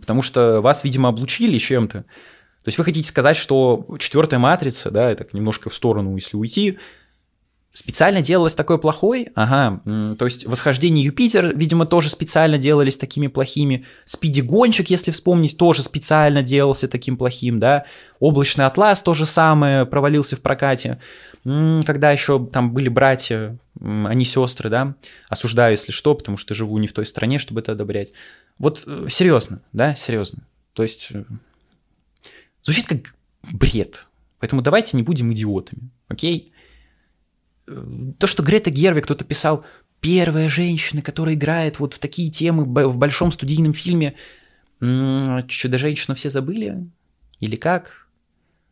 [0.00, 1.98] потому что вас, видимо, облучили чем-то.
[2.02, 6.78] То есть вы хотите сказать, что четвертая матрица, да, это немножко в сторону, если уйти,
[7.72, 9.28] специально делалось такой плохой?
[9.34, 9.80] Ага,
[10.16, 13.84] то есть восхождение Юпитер, видимо, тоже специально делались такими плохими.
[14.04, 17.84] Спиди-гонщик, если вспомнить, тоже специально делался таким плохим, да.
[18.20, 21.00] Облачный атлас то же самое, провалился в прокате.
[21.44, 24.94] Когда еще там были братья, они сестры, да,
[25.28, 28.12] осуждаю, если что, потому что живу не в той стране, чтобы это одобрять.
[28.58, 30.44] Вот э, серьезно, да, серьезно.
[30.74, 31.24] То есть э,
[32.62, 33.14] звучит как
[33.50, 34.06] бред.
[34.38, 36.52] Поэтому давайте не будем идиотами, окей?
[37.66, 37.84] Э,
[38.18, 39.64] то, что Грета Гервик кто-то писал,
[40.00, 44.14] первая женщина, которая играет вот в такие темы в большом студийном фильме,
[44.80, 46.84] Чудо-женщину все забыли?
[47.38, 48.08] Или как?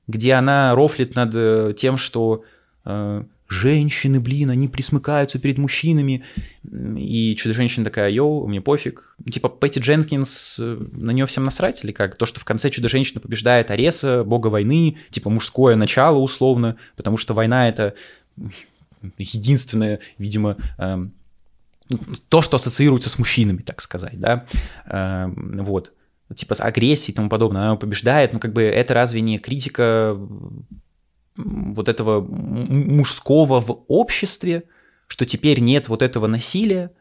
[0.08, 2.42] Где она рофлит над тем, что
[3.50, 6.22] женщины, блин, они присмыкаются перед мужчинами.
[6.64, 9.16] И Чудо-женщина такая, йоу, мне пофиг.
[9.28, 12.16] Типа Пэтти Дженкинс, э, на нее всем насрать или как?
[12.16, 17.34] То, что в конце Чудо-женщина побеждает Ареса, бога войны, типа мужское начало условно, потому что
[17.34, 17.94] война это
[19.18, 21.12] единственное, видимо, эм,
[22.28, 24.46] то, что ассоциируется с мужчинами, так сказать, да,
[24.86, 25.92] эм, вот.
[26.34, 30.16] Типа с агрессией и тому подобное, она побеждает, но как бы это разве не критика
[31.36, 34.64] вот этого мужского в обществе,
[35.06, 36.92] что теперь нет вот этого насилия.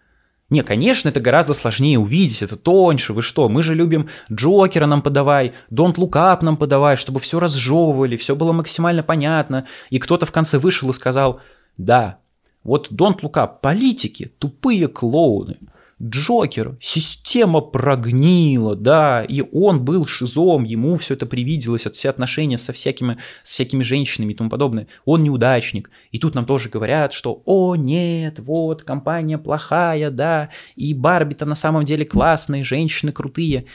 [0.49, 5.03] Не, конечно, это гораздо сложнее увидеть, это тоньше, вы что, мы же любим Джокера нам
[5.03, 10.25] подавай, Don't Look Up нам подавай, чтобы все разжевывали, все было максимально понятно, и кто-то
[10.25, 11.39] в конце вышел и сказал,
[11.79, 12.19] да,
[12.63, 15.57] вот Look Up, политики, тупые клоуны,
[16.01, 22.57] Джокер, система прогнила, да, и он был шизом, ему все это привиделось, от все отношения
[22.57, 24.87] со всякими, с всякими женщинами и тому подобное.
[25.03, 25.89] Он неудачник.
[26.11, 31.55] И тут нам тоже говорят, что, о, нет, вот, компания плохая, да, и Барби-то на
[31.55, 33.65] самом деле классные, женщины крутые.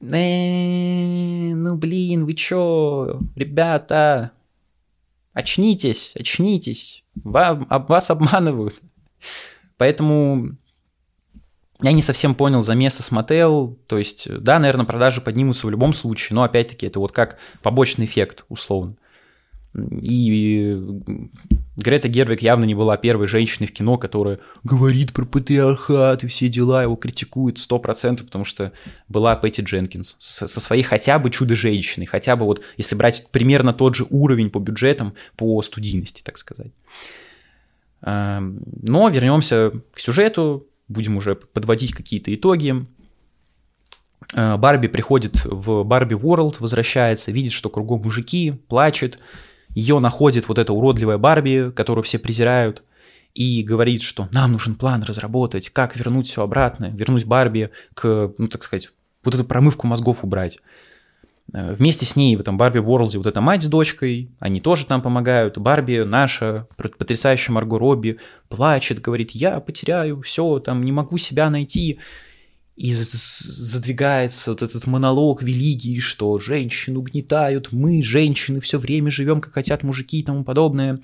[0.00, 4.32] Э, ну блин, вы чё, ребята,
[5.32, 8.76] очнитесь, очнитесь, вам, вас обманывают.
[9.76, 10.56] Поэтому
[11.82, 13.78] я не совсем понял замеса с Мотел.
[13.86, 18.06] То есть, да, наверное, продажи поднимутся в любом случае, но опять-таки это вот как побочный
[18.06, 18.96] эффект, условно.
[19.74, 20.76] И
[21.76, 26.48] Грета Гервик явно не была первой женщиной в кино, которая говорит про патриархат и все
[26.48, 28.72] дела, его критикует 100%, потому что
[29.08, 33.94] была Пэтти Дженкинс со своей хотя бы чудо-женщиной, хотя бы вот, если брать примерно тот
[33.94, 36.72] же уровень по бюджетам, по студийности, так сказать.
[38.02, 42.86] Эм, но вернемся к сюжету, будем уже подводить какие-то итоги.
[44.34, 49.18] Э, Барби приходит в Барби World, возвращается, видит, что кругом мужики, плачет.
[49.74, 52.82] Ее находит вот эта уродливая Барби, которую все презирают,
[53.34, 58.46] и говорит, что нам нужен план разработать, как вернуть все обратно, вернуть Барби к, ну
[58.46, 58.90] так сказать,
[59.24, 60.58] вот эту промывку мозгов убрать.
[61.52, 64.86] Э, вместе с ней в этом Барби Ворлде вот эта мать с дочкой, они тоже
[64.86, 65.58] там помогают.
[65.58, 68.18] Барби наша, потрясающая Марго Робби,
[68.48, 71.98] плачет, говорит, я потеряю все, там не могу себя найти.
[72.76, 79.52] И задвигается вот этот монолог великий, что женщину угнетают, мы, женщины, все время живем, как
[79.52, 81.00] хотят мужики и тому подобное.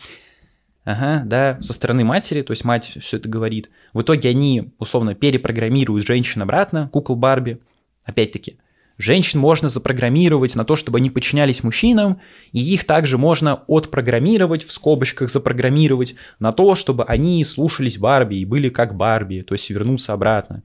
[0.84, 3.68] ага, да, со стороны матери, то есть мать все это говорит.
[3.92, 7.58] В итоге они, условно, перепрограммируют женщин обратно, кукол Барби.
[8.02, 8.56] Опять-таки,
[8.96, 12.18] женщин можно запрограммировать на то, чтобы они подчинялись мужчинам,
[12.52, 18.46] и их также можно отпрограммировать, в скобочках запрограммировать, на то, чтобы они слушались Барби и
[18.46, 20.62] были как Барби, то есть вернуться обратно.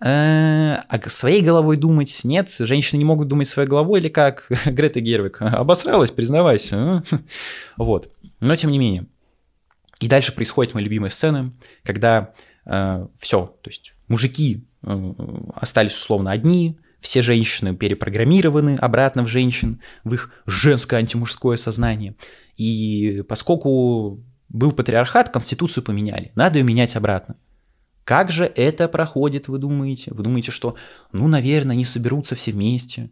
[0.00, 5.00] Э, а своей головой думать нет, женщины не могут думать своей головой или как Грета
[5.00, 5.38] Гервик.
[5.40, 7.02] Обосралась, признавайся.
[7.76, 8.10] Вот.
[8.40, 9.06] Но тем не менее.
[10.00, 12.32] И дальше происходит моя любимая сцена, когда
[12.66, 15.12] э, все, то есть мужики э,
[15.56, 22.14] остались условно одни, все женщины перепрограммированы обратно в женщин, в их женское антимужское сознание.
[22.56, 27.36] И поскольку был патриархат, конституцию поменяли, надо ее менять обратно.
[28.08, 30.14] Как же это проходит, вы думаете?
[30.14, 30.76] Вы думаете, что,
[31.12, 33.10] ну, наверное, они соберутся все вместе,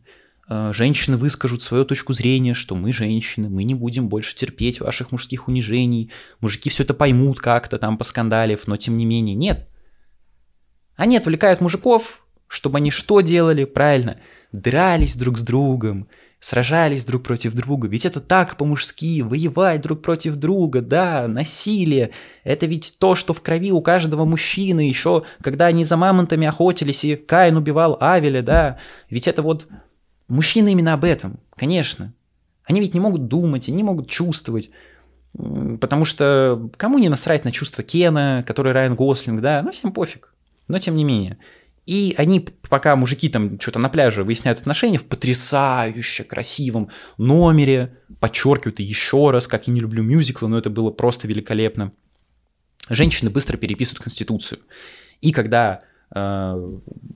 [0.49, 5.13] э, женщины выскажут свою точку зрения, что мы женщины, мы не будем больше терпеть ваших
[5.13, 9.69] мужских унижений, мужики все это поймут как-то там поскандалив, но тем не менее нет.
[10.97, 13.65] Они отвлекают мужиков, чтобы они что делали?
[13.67, 14.19] Правильно,
[14.51, 16.09] дрались друг с другом,
[16.41, 17.89] сражались друг против друга.
[17.89, 22.11] Ведь это так по-мужски, воевать друг против друга, да, насилие.
[22.45, 27.05] Это ведь то, что в крови у каждого мужчины, еще когда они за мамонтами охотились,
[27.05, 28.79] и Каин убивал Авеля, да.
[29.11, 29.67] Ведь это вот
[30.29, 32.13] мужчины именно об этом, конечно.
[32.65, 34.71] Они ведь не могут думать, они не могут чувствовать.
[35.33, 40.33] Потому что кому не насрать на чувства Кена, который Райан Гослинг, да, ну всем пофиг.
[40.69, 41.39] Но тем не менее.
[41.87, 48.81] И они, пока мужики там что-то на пляже выясняют отношения, в потрясающе красивом номере, подчеркивают
[48.81, 51.93] еще раз, как я не люблю мюзиклы, но это было просто великолепно.
[52.91, 54.61] Женщины быстро переписывают Конституцию.
[55.21, 55.79] И когда
[56.13, 56.73] э,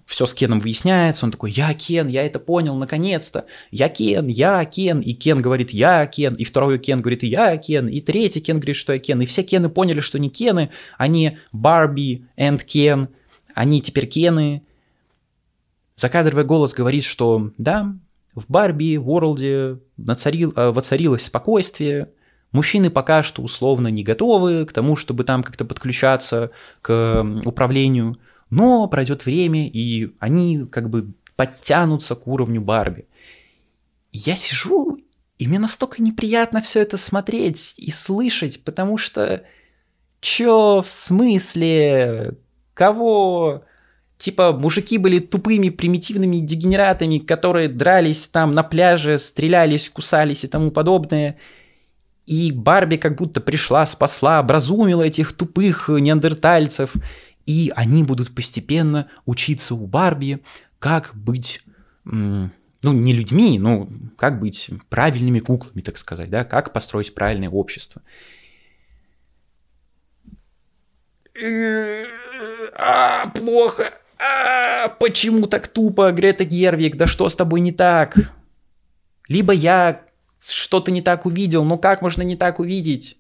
[0.07, 4.65] все с Кеном выясняется, он такой, я Кен, я это понял, наконец-то, я Кен, я
[4.65, 8.59] Кен, и Кен говорит, я Кен, и второй Кен говорит, я Кен, и третий Кен
[8.59, 13.09] говорит, что я Кен, и все Кены поняли, что не Кены, они Барби and Кен,
[13.61, 14.63] они теперь Кены.
[15.95, 17.95] Закадровый голос говорит, что да,
[18.35, 22.11] в Барби, Ворлде нацарил, э, воцарилось спокойствие,
[22.53, 28.17] мужчины пока что условно не готовы к тому, чтобы там как-то подключаться к управлению,
[28.49, 33.09] но пройдет время, и они как бы подтянутся к уровню Барби.
[34.11, 34.99] Я сижу,
[35.37, 39.45] и мне настолько неприятно все это смотреть и слышать, потому что
[40.21, 42.39] чё в смысле?
[42.81, 43.63] Кого?
[44.17, 50.71] Типа, мужики были тупыми, примитивными дегенератами, которые дрались там на пляже, стрелялись, кусались и тому
[50.71, 51.37] подобное.
[52.25, 56.95] И Барби как будто пришла, спасла, образумила этих тупых неандертальцев.
[57.45, 60.41] И они будут постепенно учиться у Барби,
[60.79, 61.63] как быть,
[62.05, 62.51] ну,
[62.83, 68.01] не людьми, но как быть правильными куклами, так сказать, да, как построить правильное общество
[72.77, 73.85] а, плохо,
[74.19, 78.17] а, почему так тупо, Грета Гервик, да что с тобой не так?
[79.29, 80.03] Либо я
[80.41, 83.17] что-то не так увидел, но как можно не так увидеть?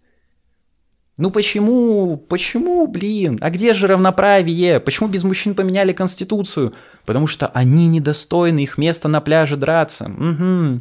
[1.16, 2.16] Ну почему?
[2.16, 3.38] Почему, блин?
[3.42, 4.80] А где же равноправие?
[4.80, 6.72] Почему без мужчин поменяли конституцию?
[7.04, 10.06] Потому что они недостойны их места на пляже драться.
[10.06, 10.80] Угу.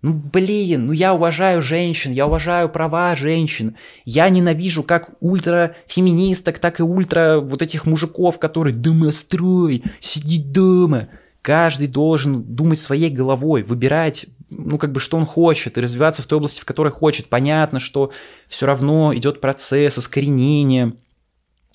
[0.00, 3.76] Ну блин, ну я уважаю женщин, я уважаю права женщин.
[4.04, 11.08] Я ненавижу как ультрафеминисток, так и ультра вот этих мужиков, которые домострой, сиди дома.
[11.42, 16.26] Каждый должен думать своей головой, выбирать, ну как бы что он хочет, и развиваться в
[16.26, 17.26] той области, в которой хочет.
[17.26, 18.12] Понятно, что
[18.46, 20.92] все равно идет процесс искоренения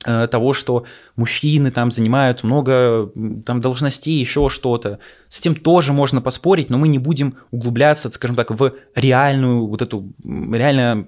[0.03, 0.85] того, что
[1.15, 3.11] мужчины там занимают много
[3.45, 4.99] там должностей, еще что-то.
[5.29, 9.81] С этим тоже можно поспорить, но мы не будем углубляться, скажем так, в реальную вот
[9.81, 11.07] эту, реально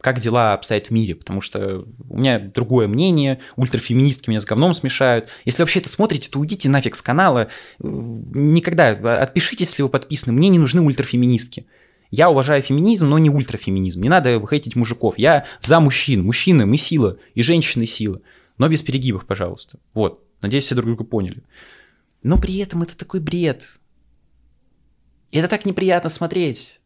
[0.00, 4.74] как дела обстоят в мире, потому что у меня другое мнение, ультрафеминистки меня с говном
[4.74, 5.30] смешают.
[5.46, 7.48] Если вообще это смотрите, то уйдите нафиг с канала.
[7.78, 8.90] Никогда,
[9.22, 11.64] отпишитесь, если вы подписаны, мне не нужны ультрафеминистки.
[12.16, 14.00] Я уважаю феминизм, но не ультрафеминизм.
[14.00, 15.18] Не надо хейтить мужиков.
[15.18, 16.22] Я за мужчин.
[16.22, 17.18] Мужчины, мы сила.
[17.34, 18.20] И женщины сила.
[18.56, 19.80] Но без перегибов, пожалуйста.
[19.94, 20.24] Вот.
[20.40, 21.42] Надеюсь, все друг друга поняли.
[22.22, 23.80] Но при этом это такой бред.
[25.32, 26.80] И это так неприятно смотреть.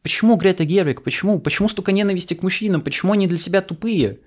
[0.00, 1.02] Почему Грета Гервик?
[1.02, 1.38] Почему?
[1.38, 2.80] Почему столько ненависти к мужчинам?
[2.80, 4.20] Почему они для тебя тупые?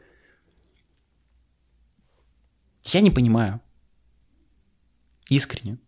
[2.83, 3.59] Я не понимаю.
[5.31, 5.79] Искренне.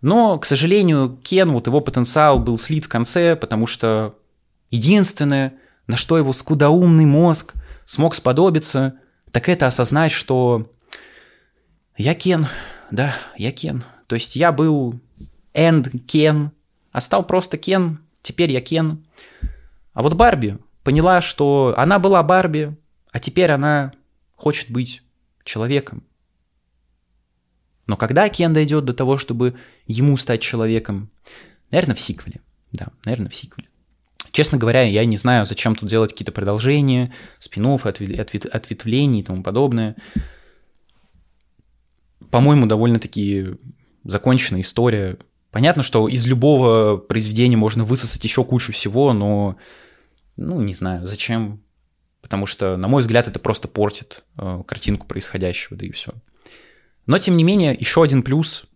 [0.00, 4.14] Но, к сожалению, Кен, вот его потенциал был слит в конце, потому что
[4.70, 5.54] единственное,
[5.86, 8.94] на что его скудоумный мозг смог сподобиться,
[9.30, 10.70] так это осознать, что
[11.96, 12.46] я Кен,
[12.90, 13.84] да, я Кен.
[14.06, 14.98] То есть я был
[15.52, 16.52] Энд Кен,
[16.92, 19.04] а стал просто Кен, теперь я Кен.
[19.92, 22.76] А вот Барби, поняла, что она была Барби,
[23.12, 23.92] а теперь она
[24.34, 25.02] хочет быть
[25.44, 26.04] человеком.
[27.90, 29.56] Но когда Кен дойдет до того, чтобы
[29.88, 31.10] ему стать человеком?
[31.72, 32.40] Наверное, в сиквеле.
[32.70, 33.68] Да, наверное, в сиквеле.
[34.30, 39.96] Честно говоря, я не знаю, зачем тут делать какие-то продолжения, спин ответвлений и тому подобное.
[42.30, 43.56] По-моему, довольно-таки
[44.04, 45.18] законченная история.
[45.50, 49.56] Понятно, что из любого произведения можно высосать еще кучу всего, но,
[50.36, 51.60] ну, не знаю, зачем.
[52.22, 56.12] Потому что, на мой взгляд, это просто портит э, картинку происходящего, да и все.
[57.10, 58.66] Но, тем не менее, еще один плюс,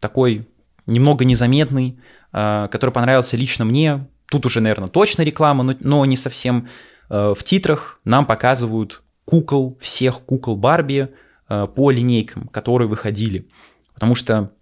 [0.00, 0.48] такой
[0.86, 1.98] немного незаметный,
[2.32, 6.70] э, который понравился лично мне, тут уже, наверное, точно реклама, но, не совсем.
[7.10, 11.10] Э, в титрах нам показывают кукол, всех кукол Барби
[11.50, 13.46] э, по линейкам, которые выходили.
[13.92, 14.52] Потому что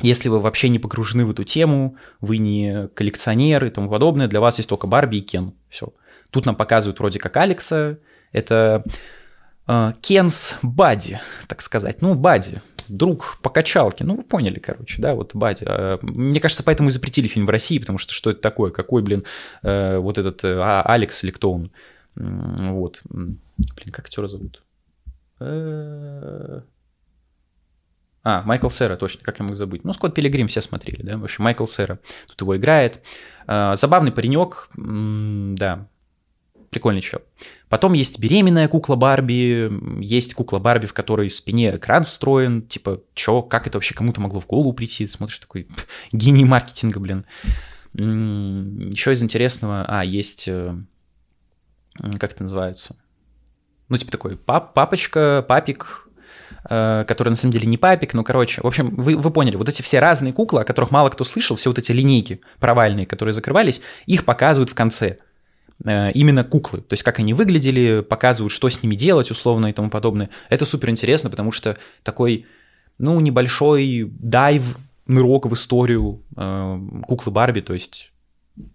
[0.00, 4.40] если вы вообще не погружены в эту тему, вы не коллекционер и тому подобное, для
[4.40, 5.52] вас есть только Барби и Кен.
[5.68, 5.92] Все.
[6.30, 7.98] Тут нам показывают вроде как Алекса.
[8.30, 8.84] Это
[10.00, 12.00] Кенс Бади, так сказать.
[12.02, 14.04] Ну, Бади друг по качалке.
[14.04, 15.66] Ну, вы поняли, короче, да, вот батя.
[15.68, 18.70] А, мне кажется, поэтому и запретили фильм в России, потому что что это такое?
[18.70, 19.24] Какой, блин,
[19.62, 21.70] э, вот этот э, а, Алекс или кто он?
[22.14, 23.02] Вот.
[23.08, 23.40] Блин,
[23.92, 24.62] как актера зовут?
[25.40, 26.62] Э,
[28.22, 29.84] а, Майкл Сера, точно, как я мог забыть.
[29.84, 33.02] Ну, Скотт Пилигрим все смотрели, да, в общем, Майкл Сера тут его играет.
[33.46, 35.86] Забавный паренек, да,
[36.76, 37.22] прикольный чел.
[37.70, 39.72] Потом есть беременная кукла Барби,
[40.04, 44.20] есть кукла Барби, в которой в спине экран встроен, типа, чё, как это вообще кому-то
[44.20, 45.66] могло в голову прийти, смотришь, такой
[46.12, 47.24] гений маркетинга, блин.
[47.94, 50.76] Еще из интересного, а, есть, э,
[52.18, 52.94] как это называется,
[53.88, 56.10] ну, типа такой пап, папочка, папик,
[56.68, 59.70] э, который на самом деле не папик, ну, короче, в общем, вы, вы поняли, вот
[59.70, 63.32] эти все разные куклы, о которых мало кто слышал, все вот эти линейки провальные, которые
[63.32, 65.16] закрывались, их показывают в конце.
[65.84, 69.72] Э, именно куклы, то есть как они выглядели, показывают, что с ними делать условно и
[69.72, 70.30] тому подобное.
[70.48, 72.46] Это супер интересно, потому что такой,
[72.98, 78.10] ну, небольшой дайв, нырок в историю э, куклы Барби, то есть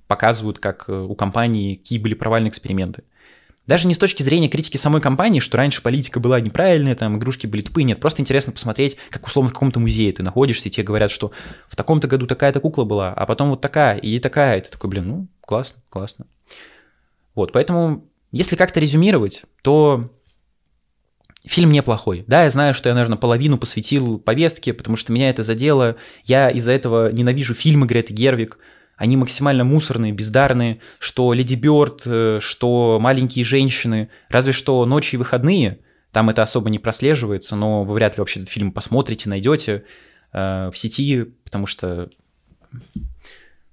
[0.07, 3.03] показывают, как э, у компании какие были провальные эксперименты.
[3.67, 7.47] Даже не с точки зрения критики самой компании, что раньше политика была неправильная, там игрушки
[7.47, 10.83] были тупые, нет, просто интересно посмотреть, как условно в каком-то музее ты находишься, и тебе
[10.83, 11.31] говорят, что
[11.67, 14.89] в таком-то году такая-то кукла была, а потом вот такая, и такая, и ты такой,
[14.89, 16.25] блин, ну, классно, классно.
[17.41, 20.11] Вот, поэтому, если как-то резюмировать, то
[21.43, 22.23] фильм неплохой.
[22.27, 25.95] Да, я знаю, что я, наверное, половину посвятил повестке, потому что меня это задело.
[26.23, 28.59] Я из-за этого ненавижу фильмы Греты Гервик.
[28.95, 35.17] Они максимально мусорные, бездарные, что Леди Бёрд, э, что маленькие женщины, разве что ночи и
[35.17, 35.79] выходные,
[36.11, 39.85] там это особо не прослеживается, но вы вряд ли вообще этот фильм посмотрите, найдете
[40.31, 42.11] э, в сети, потому что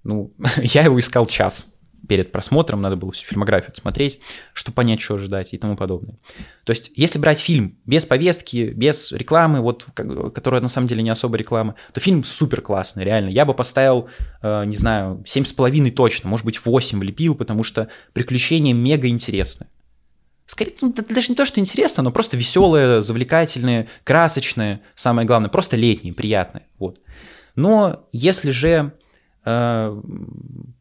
[0.04, 1.68] ну, я его искал час,
[2.06, 4.20] перед просмотром, надо было всю фильмографию смотреть,
[4.52, 6.16] чтобы понять, что ожидать и тому подобное.
[6.64, 11.10] То есть, если брать фильм без повестки, без рекламы, вот, которая на самом деле не
[11.10, 13.30] особо реклама, то фильм супер классный, реально.
[13.30, 14.08] Я бы поставил,
[14.42, 19.66] э, не знаю, 7,5 точно, может быть, 8 влепил, потому что приключения мега интересны.
[20.46, 25.50] Скорее, ну, это даже не то, что интересно, но просто веселые, завлекательные, красочные, самое главное,
[25.50, 26.64] просто летние, приятные.
[26.78, 27.00] Вот.
[27.54, 28.92] Но если же
[29.50, 29.98] Э,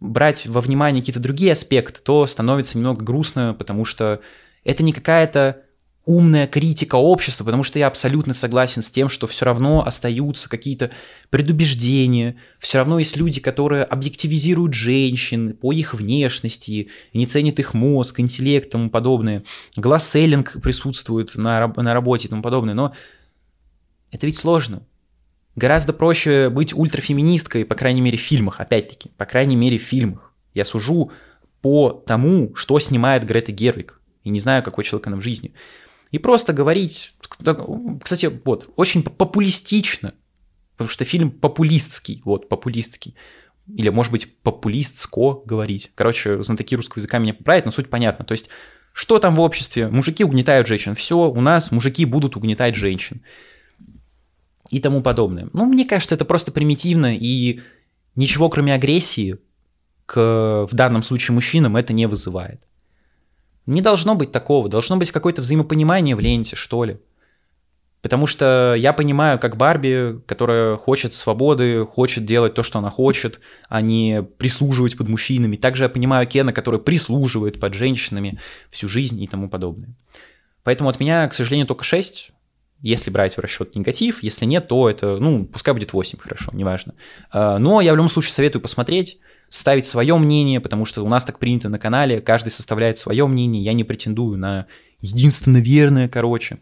[0.01, 4.19] брать во внимание какие-то другие аспекты, то становится немного грустно, потому что
[4.65, 5.61] это не какая-то
[6.03, 10.91] умная критика общества, потому что я абсолютно согласен с тем, что все равно остаются какие-то
[11.29, 18.19] предубеждения, все равно есть люди, которые объективизируют женщин по их внешности, не ценят их мозг,
[18.19, 19.43] интеллект и тому подобное.
[19.77, 22.93] Гласселлинг присутствует на, на работе и тому подобное, но
[24.11, 24.83] это ведь сложно.
[25.57, 30.31] Гораздо проще быть ультрафеминисткой, по крайней мере, в фильмах, опять-таки, по крайней мере, в фильмах.
[30.53, 31.11] Я сужу
[31.61, 35.55] по тому, что снимает Грета Гервик, и не знаю, какой человек она в жизни.
[36.11, 37.15] И просто говорить,
[38.03, 40.13] кстати, вот, очень популистично,
[40.75, 43.15] потому что фильм популистский, вот, популистский.
[43.67, 45.91] Или, может быть, популистско говорить.
[45.95, 48.23] Короче, знатоки русского языка меня поправят, но суть понятна.
[48.25, 48.49] То есть,
[48.93, 49.87] что там в обществе?
[49.87, 50.93] Мужики угнетают женщин.
[50.93, 53.23] Все, у нас мужики будут угнетать женщин
[54.69, 55.49] и тому подобное.
[55.53, 57.61] Ну, мне кажется, это просто примитивно, и
[58.15, 59.37] ничего кроме агрессии
[60.05, 62.61] к, в данном случае, мужчинам это не вызывает.
[63.65, 66.97] Не должно быть такого, должно быть какое-то взаимопонимание в ленте, что ли.
[68.01, 73.41] Потому что я понимаю, как Барби, которая хочет свободы, хочет делать то, что она хочет,
[73.67, 75.57] а не прислуживать под мужчинами.
[75.57, 78.39] Также я понимаю Кена, который прислуживает под женщинами
[78.69, 79.89] всю жизнь и тому подобное.
[80.63, 82.31] Поэтому от меня, к сожалению, только 6
[82.81, 86.93] если брать в расчет негатив, если нет, то это, ну, пускай будет 8, хорошо, неважно.
[87.31, 89.19] А, но я в любом случае советую посмотреть.
[89.49, 93.63] составить свое мнение, потому что у нас так принято на канале, каждый составляет свое мнение,
[93.63, 94.67] я не претендую на
[94.99, 96.57] единственно верное, короче.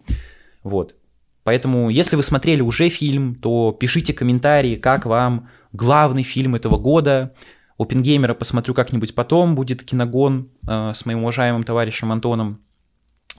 [0.61, 0.95] Вот.
[1.43, 7.33] Поэтому, если вы смотрели уже фильм, то пишите комментарии, как вам главный фильм этого года.
[7.77, 12.61] Опенгеймера посмотрю как-нибудь потом, будет киногон э, с моим уважаемым товарищем Антоном.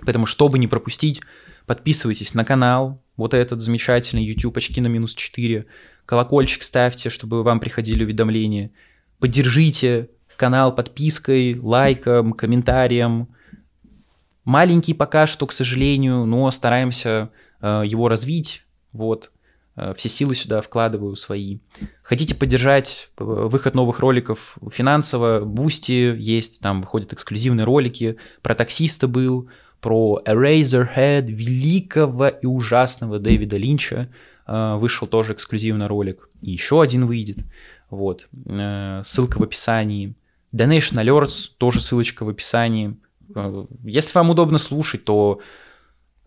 [0.04, 1.20] Поэтому, чтобы не пропустить,
[1.66, 5.66] подписывайтесь на канал, вот этот замечательный YouTube очки на минус 4,
[6.04, 8.70] колокольчик ставьте, чтобы вам приходили уведомления,
[9.18, 13.28] поддержите канал подпиской, лайком, комментарием.
[14.44, 19.32] Маленький пока что, к сожалению, но стараемся э, его развить, вот,
[19.74, 21.58] э, все силы сюда вкладываю свои.
[22.02, 29.08] Хотите поддержать э, выход новых роликов финансово, Boosty есть, там выходят эксклюзивные ролики, про таксиста
[29.08, 29.48] был,
[29.80, 34.08] про Eraserhead великого и ужасного Дэвида Линча.
[34.46, 36.28] Э, вышел тоже эксклюзивный ролик.
[36.42, 37.38] И еще один выйдет.
[37.90, 38.28] Вот.
[38.46, 40.14] Э, ссылка в описании.
[40.52, 42.96] Donation Alerts, тоже ссылочка в описании.
[43.34, 45.40] Э, если вам удобно слушать, то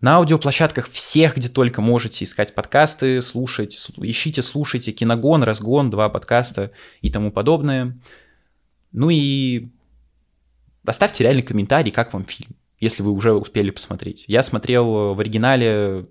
[0.02, 6.72] на аудиоплощадках всех, где только можете искать подкасты, слушать, ищите, слушайте Киногон, Разгон, два подкаста
[7.02, 7.98] и тому подобное.
[8.94, 9.68] Ну и
[10.86, 14.26] оставьте реальный комментарий, как вам фильм если вы уже успели посмотреть.
[14.28, 16.08] Я смотрел в оригинале,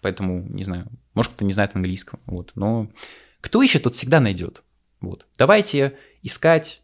[0.00, 2.90] поэтому, не знаю, может, кто-то не знает английского, вот, но
[3.40, 4.62] кто ищет, тот всегда найдет.
[5.00, 5.26] Вот.
[5.36, 6.82] Давайте искать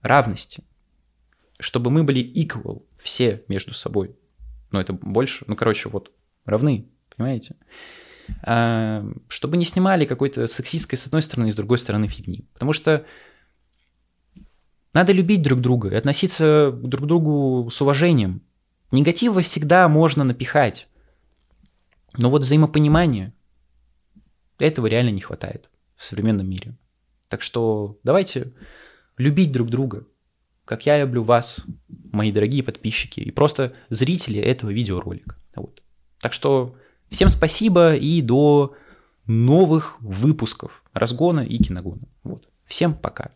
[0.00, 0.62] равности,
[1.60, 4.16] чтобы мы были equal, все между собой.
[4.70, 6.12] Ну, это больше, ну, короче, вот,
[6.44, 7.56] равны, понимаете?
[8.42, 12.46] А, чтобы не снимали какой-то сексистской с одной стороны и с другой стороны фигни.
[12.52, 13.04] Потому что
[14.94, 18.42] надо любить друг друга и относиться друг к другу с уважением.
[18.90, 20.88] Негатива всегда можно напихать.
[22.16, 23.34] Но вот взаимопонимания,
[24.58, 26.76] этого реально не хватает в современном мире.
[27.28, 28.52] Так что давайте
[29.18, 30.06] любить друг друга,
[30.64, 31.64] как я люблю вас,
[32.12, 35.36] мои дорогие подписчики, и просто зрители этого видеоролика.
[35.54, 35.82] Вот.
[36.20, 36.76] Так что
[37.10, 38.74] всем спасибо и до
[39.26, 42.08] новых выпусков разгона и киногона.
[42.22, 42.48] Вот.
[42.64, 43.30] Всем пока.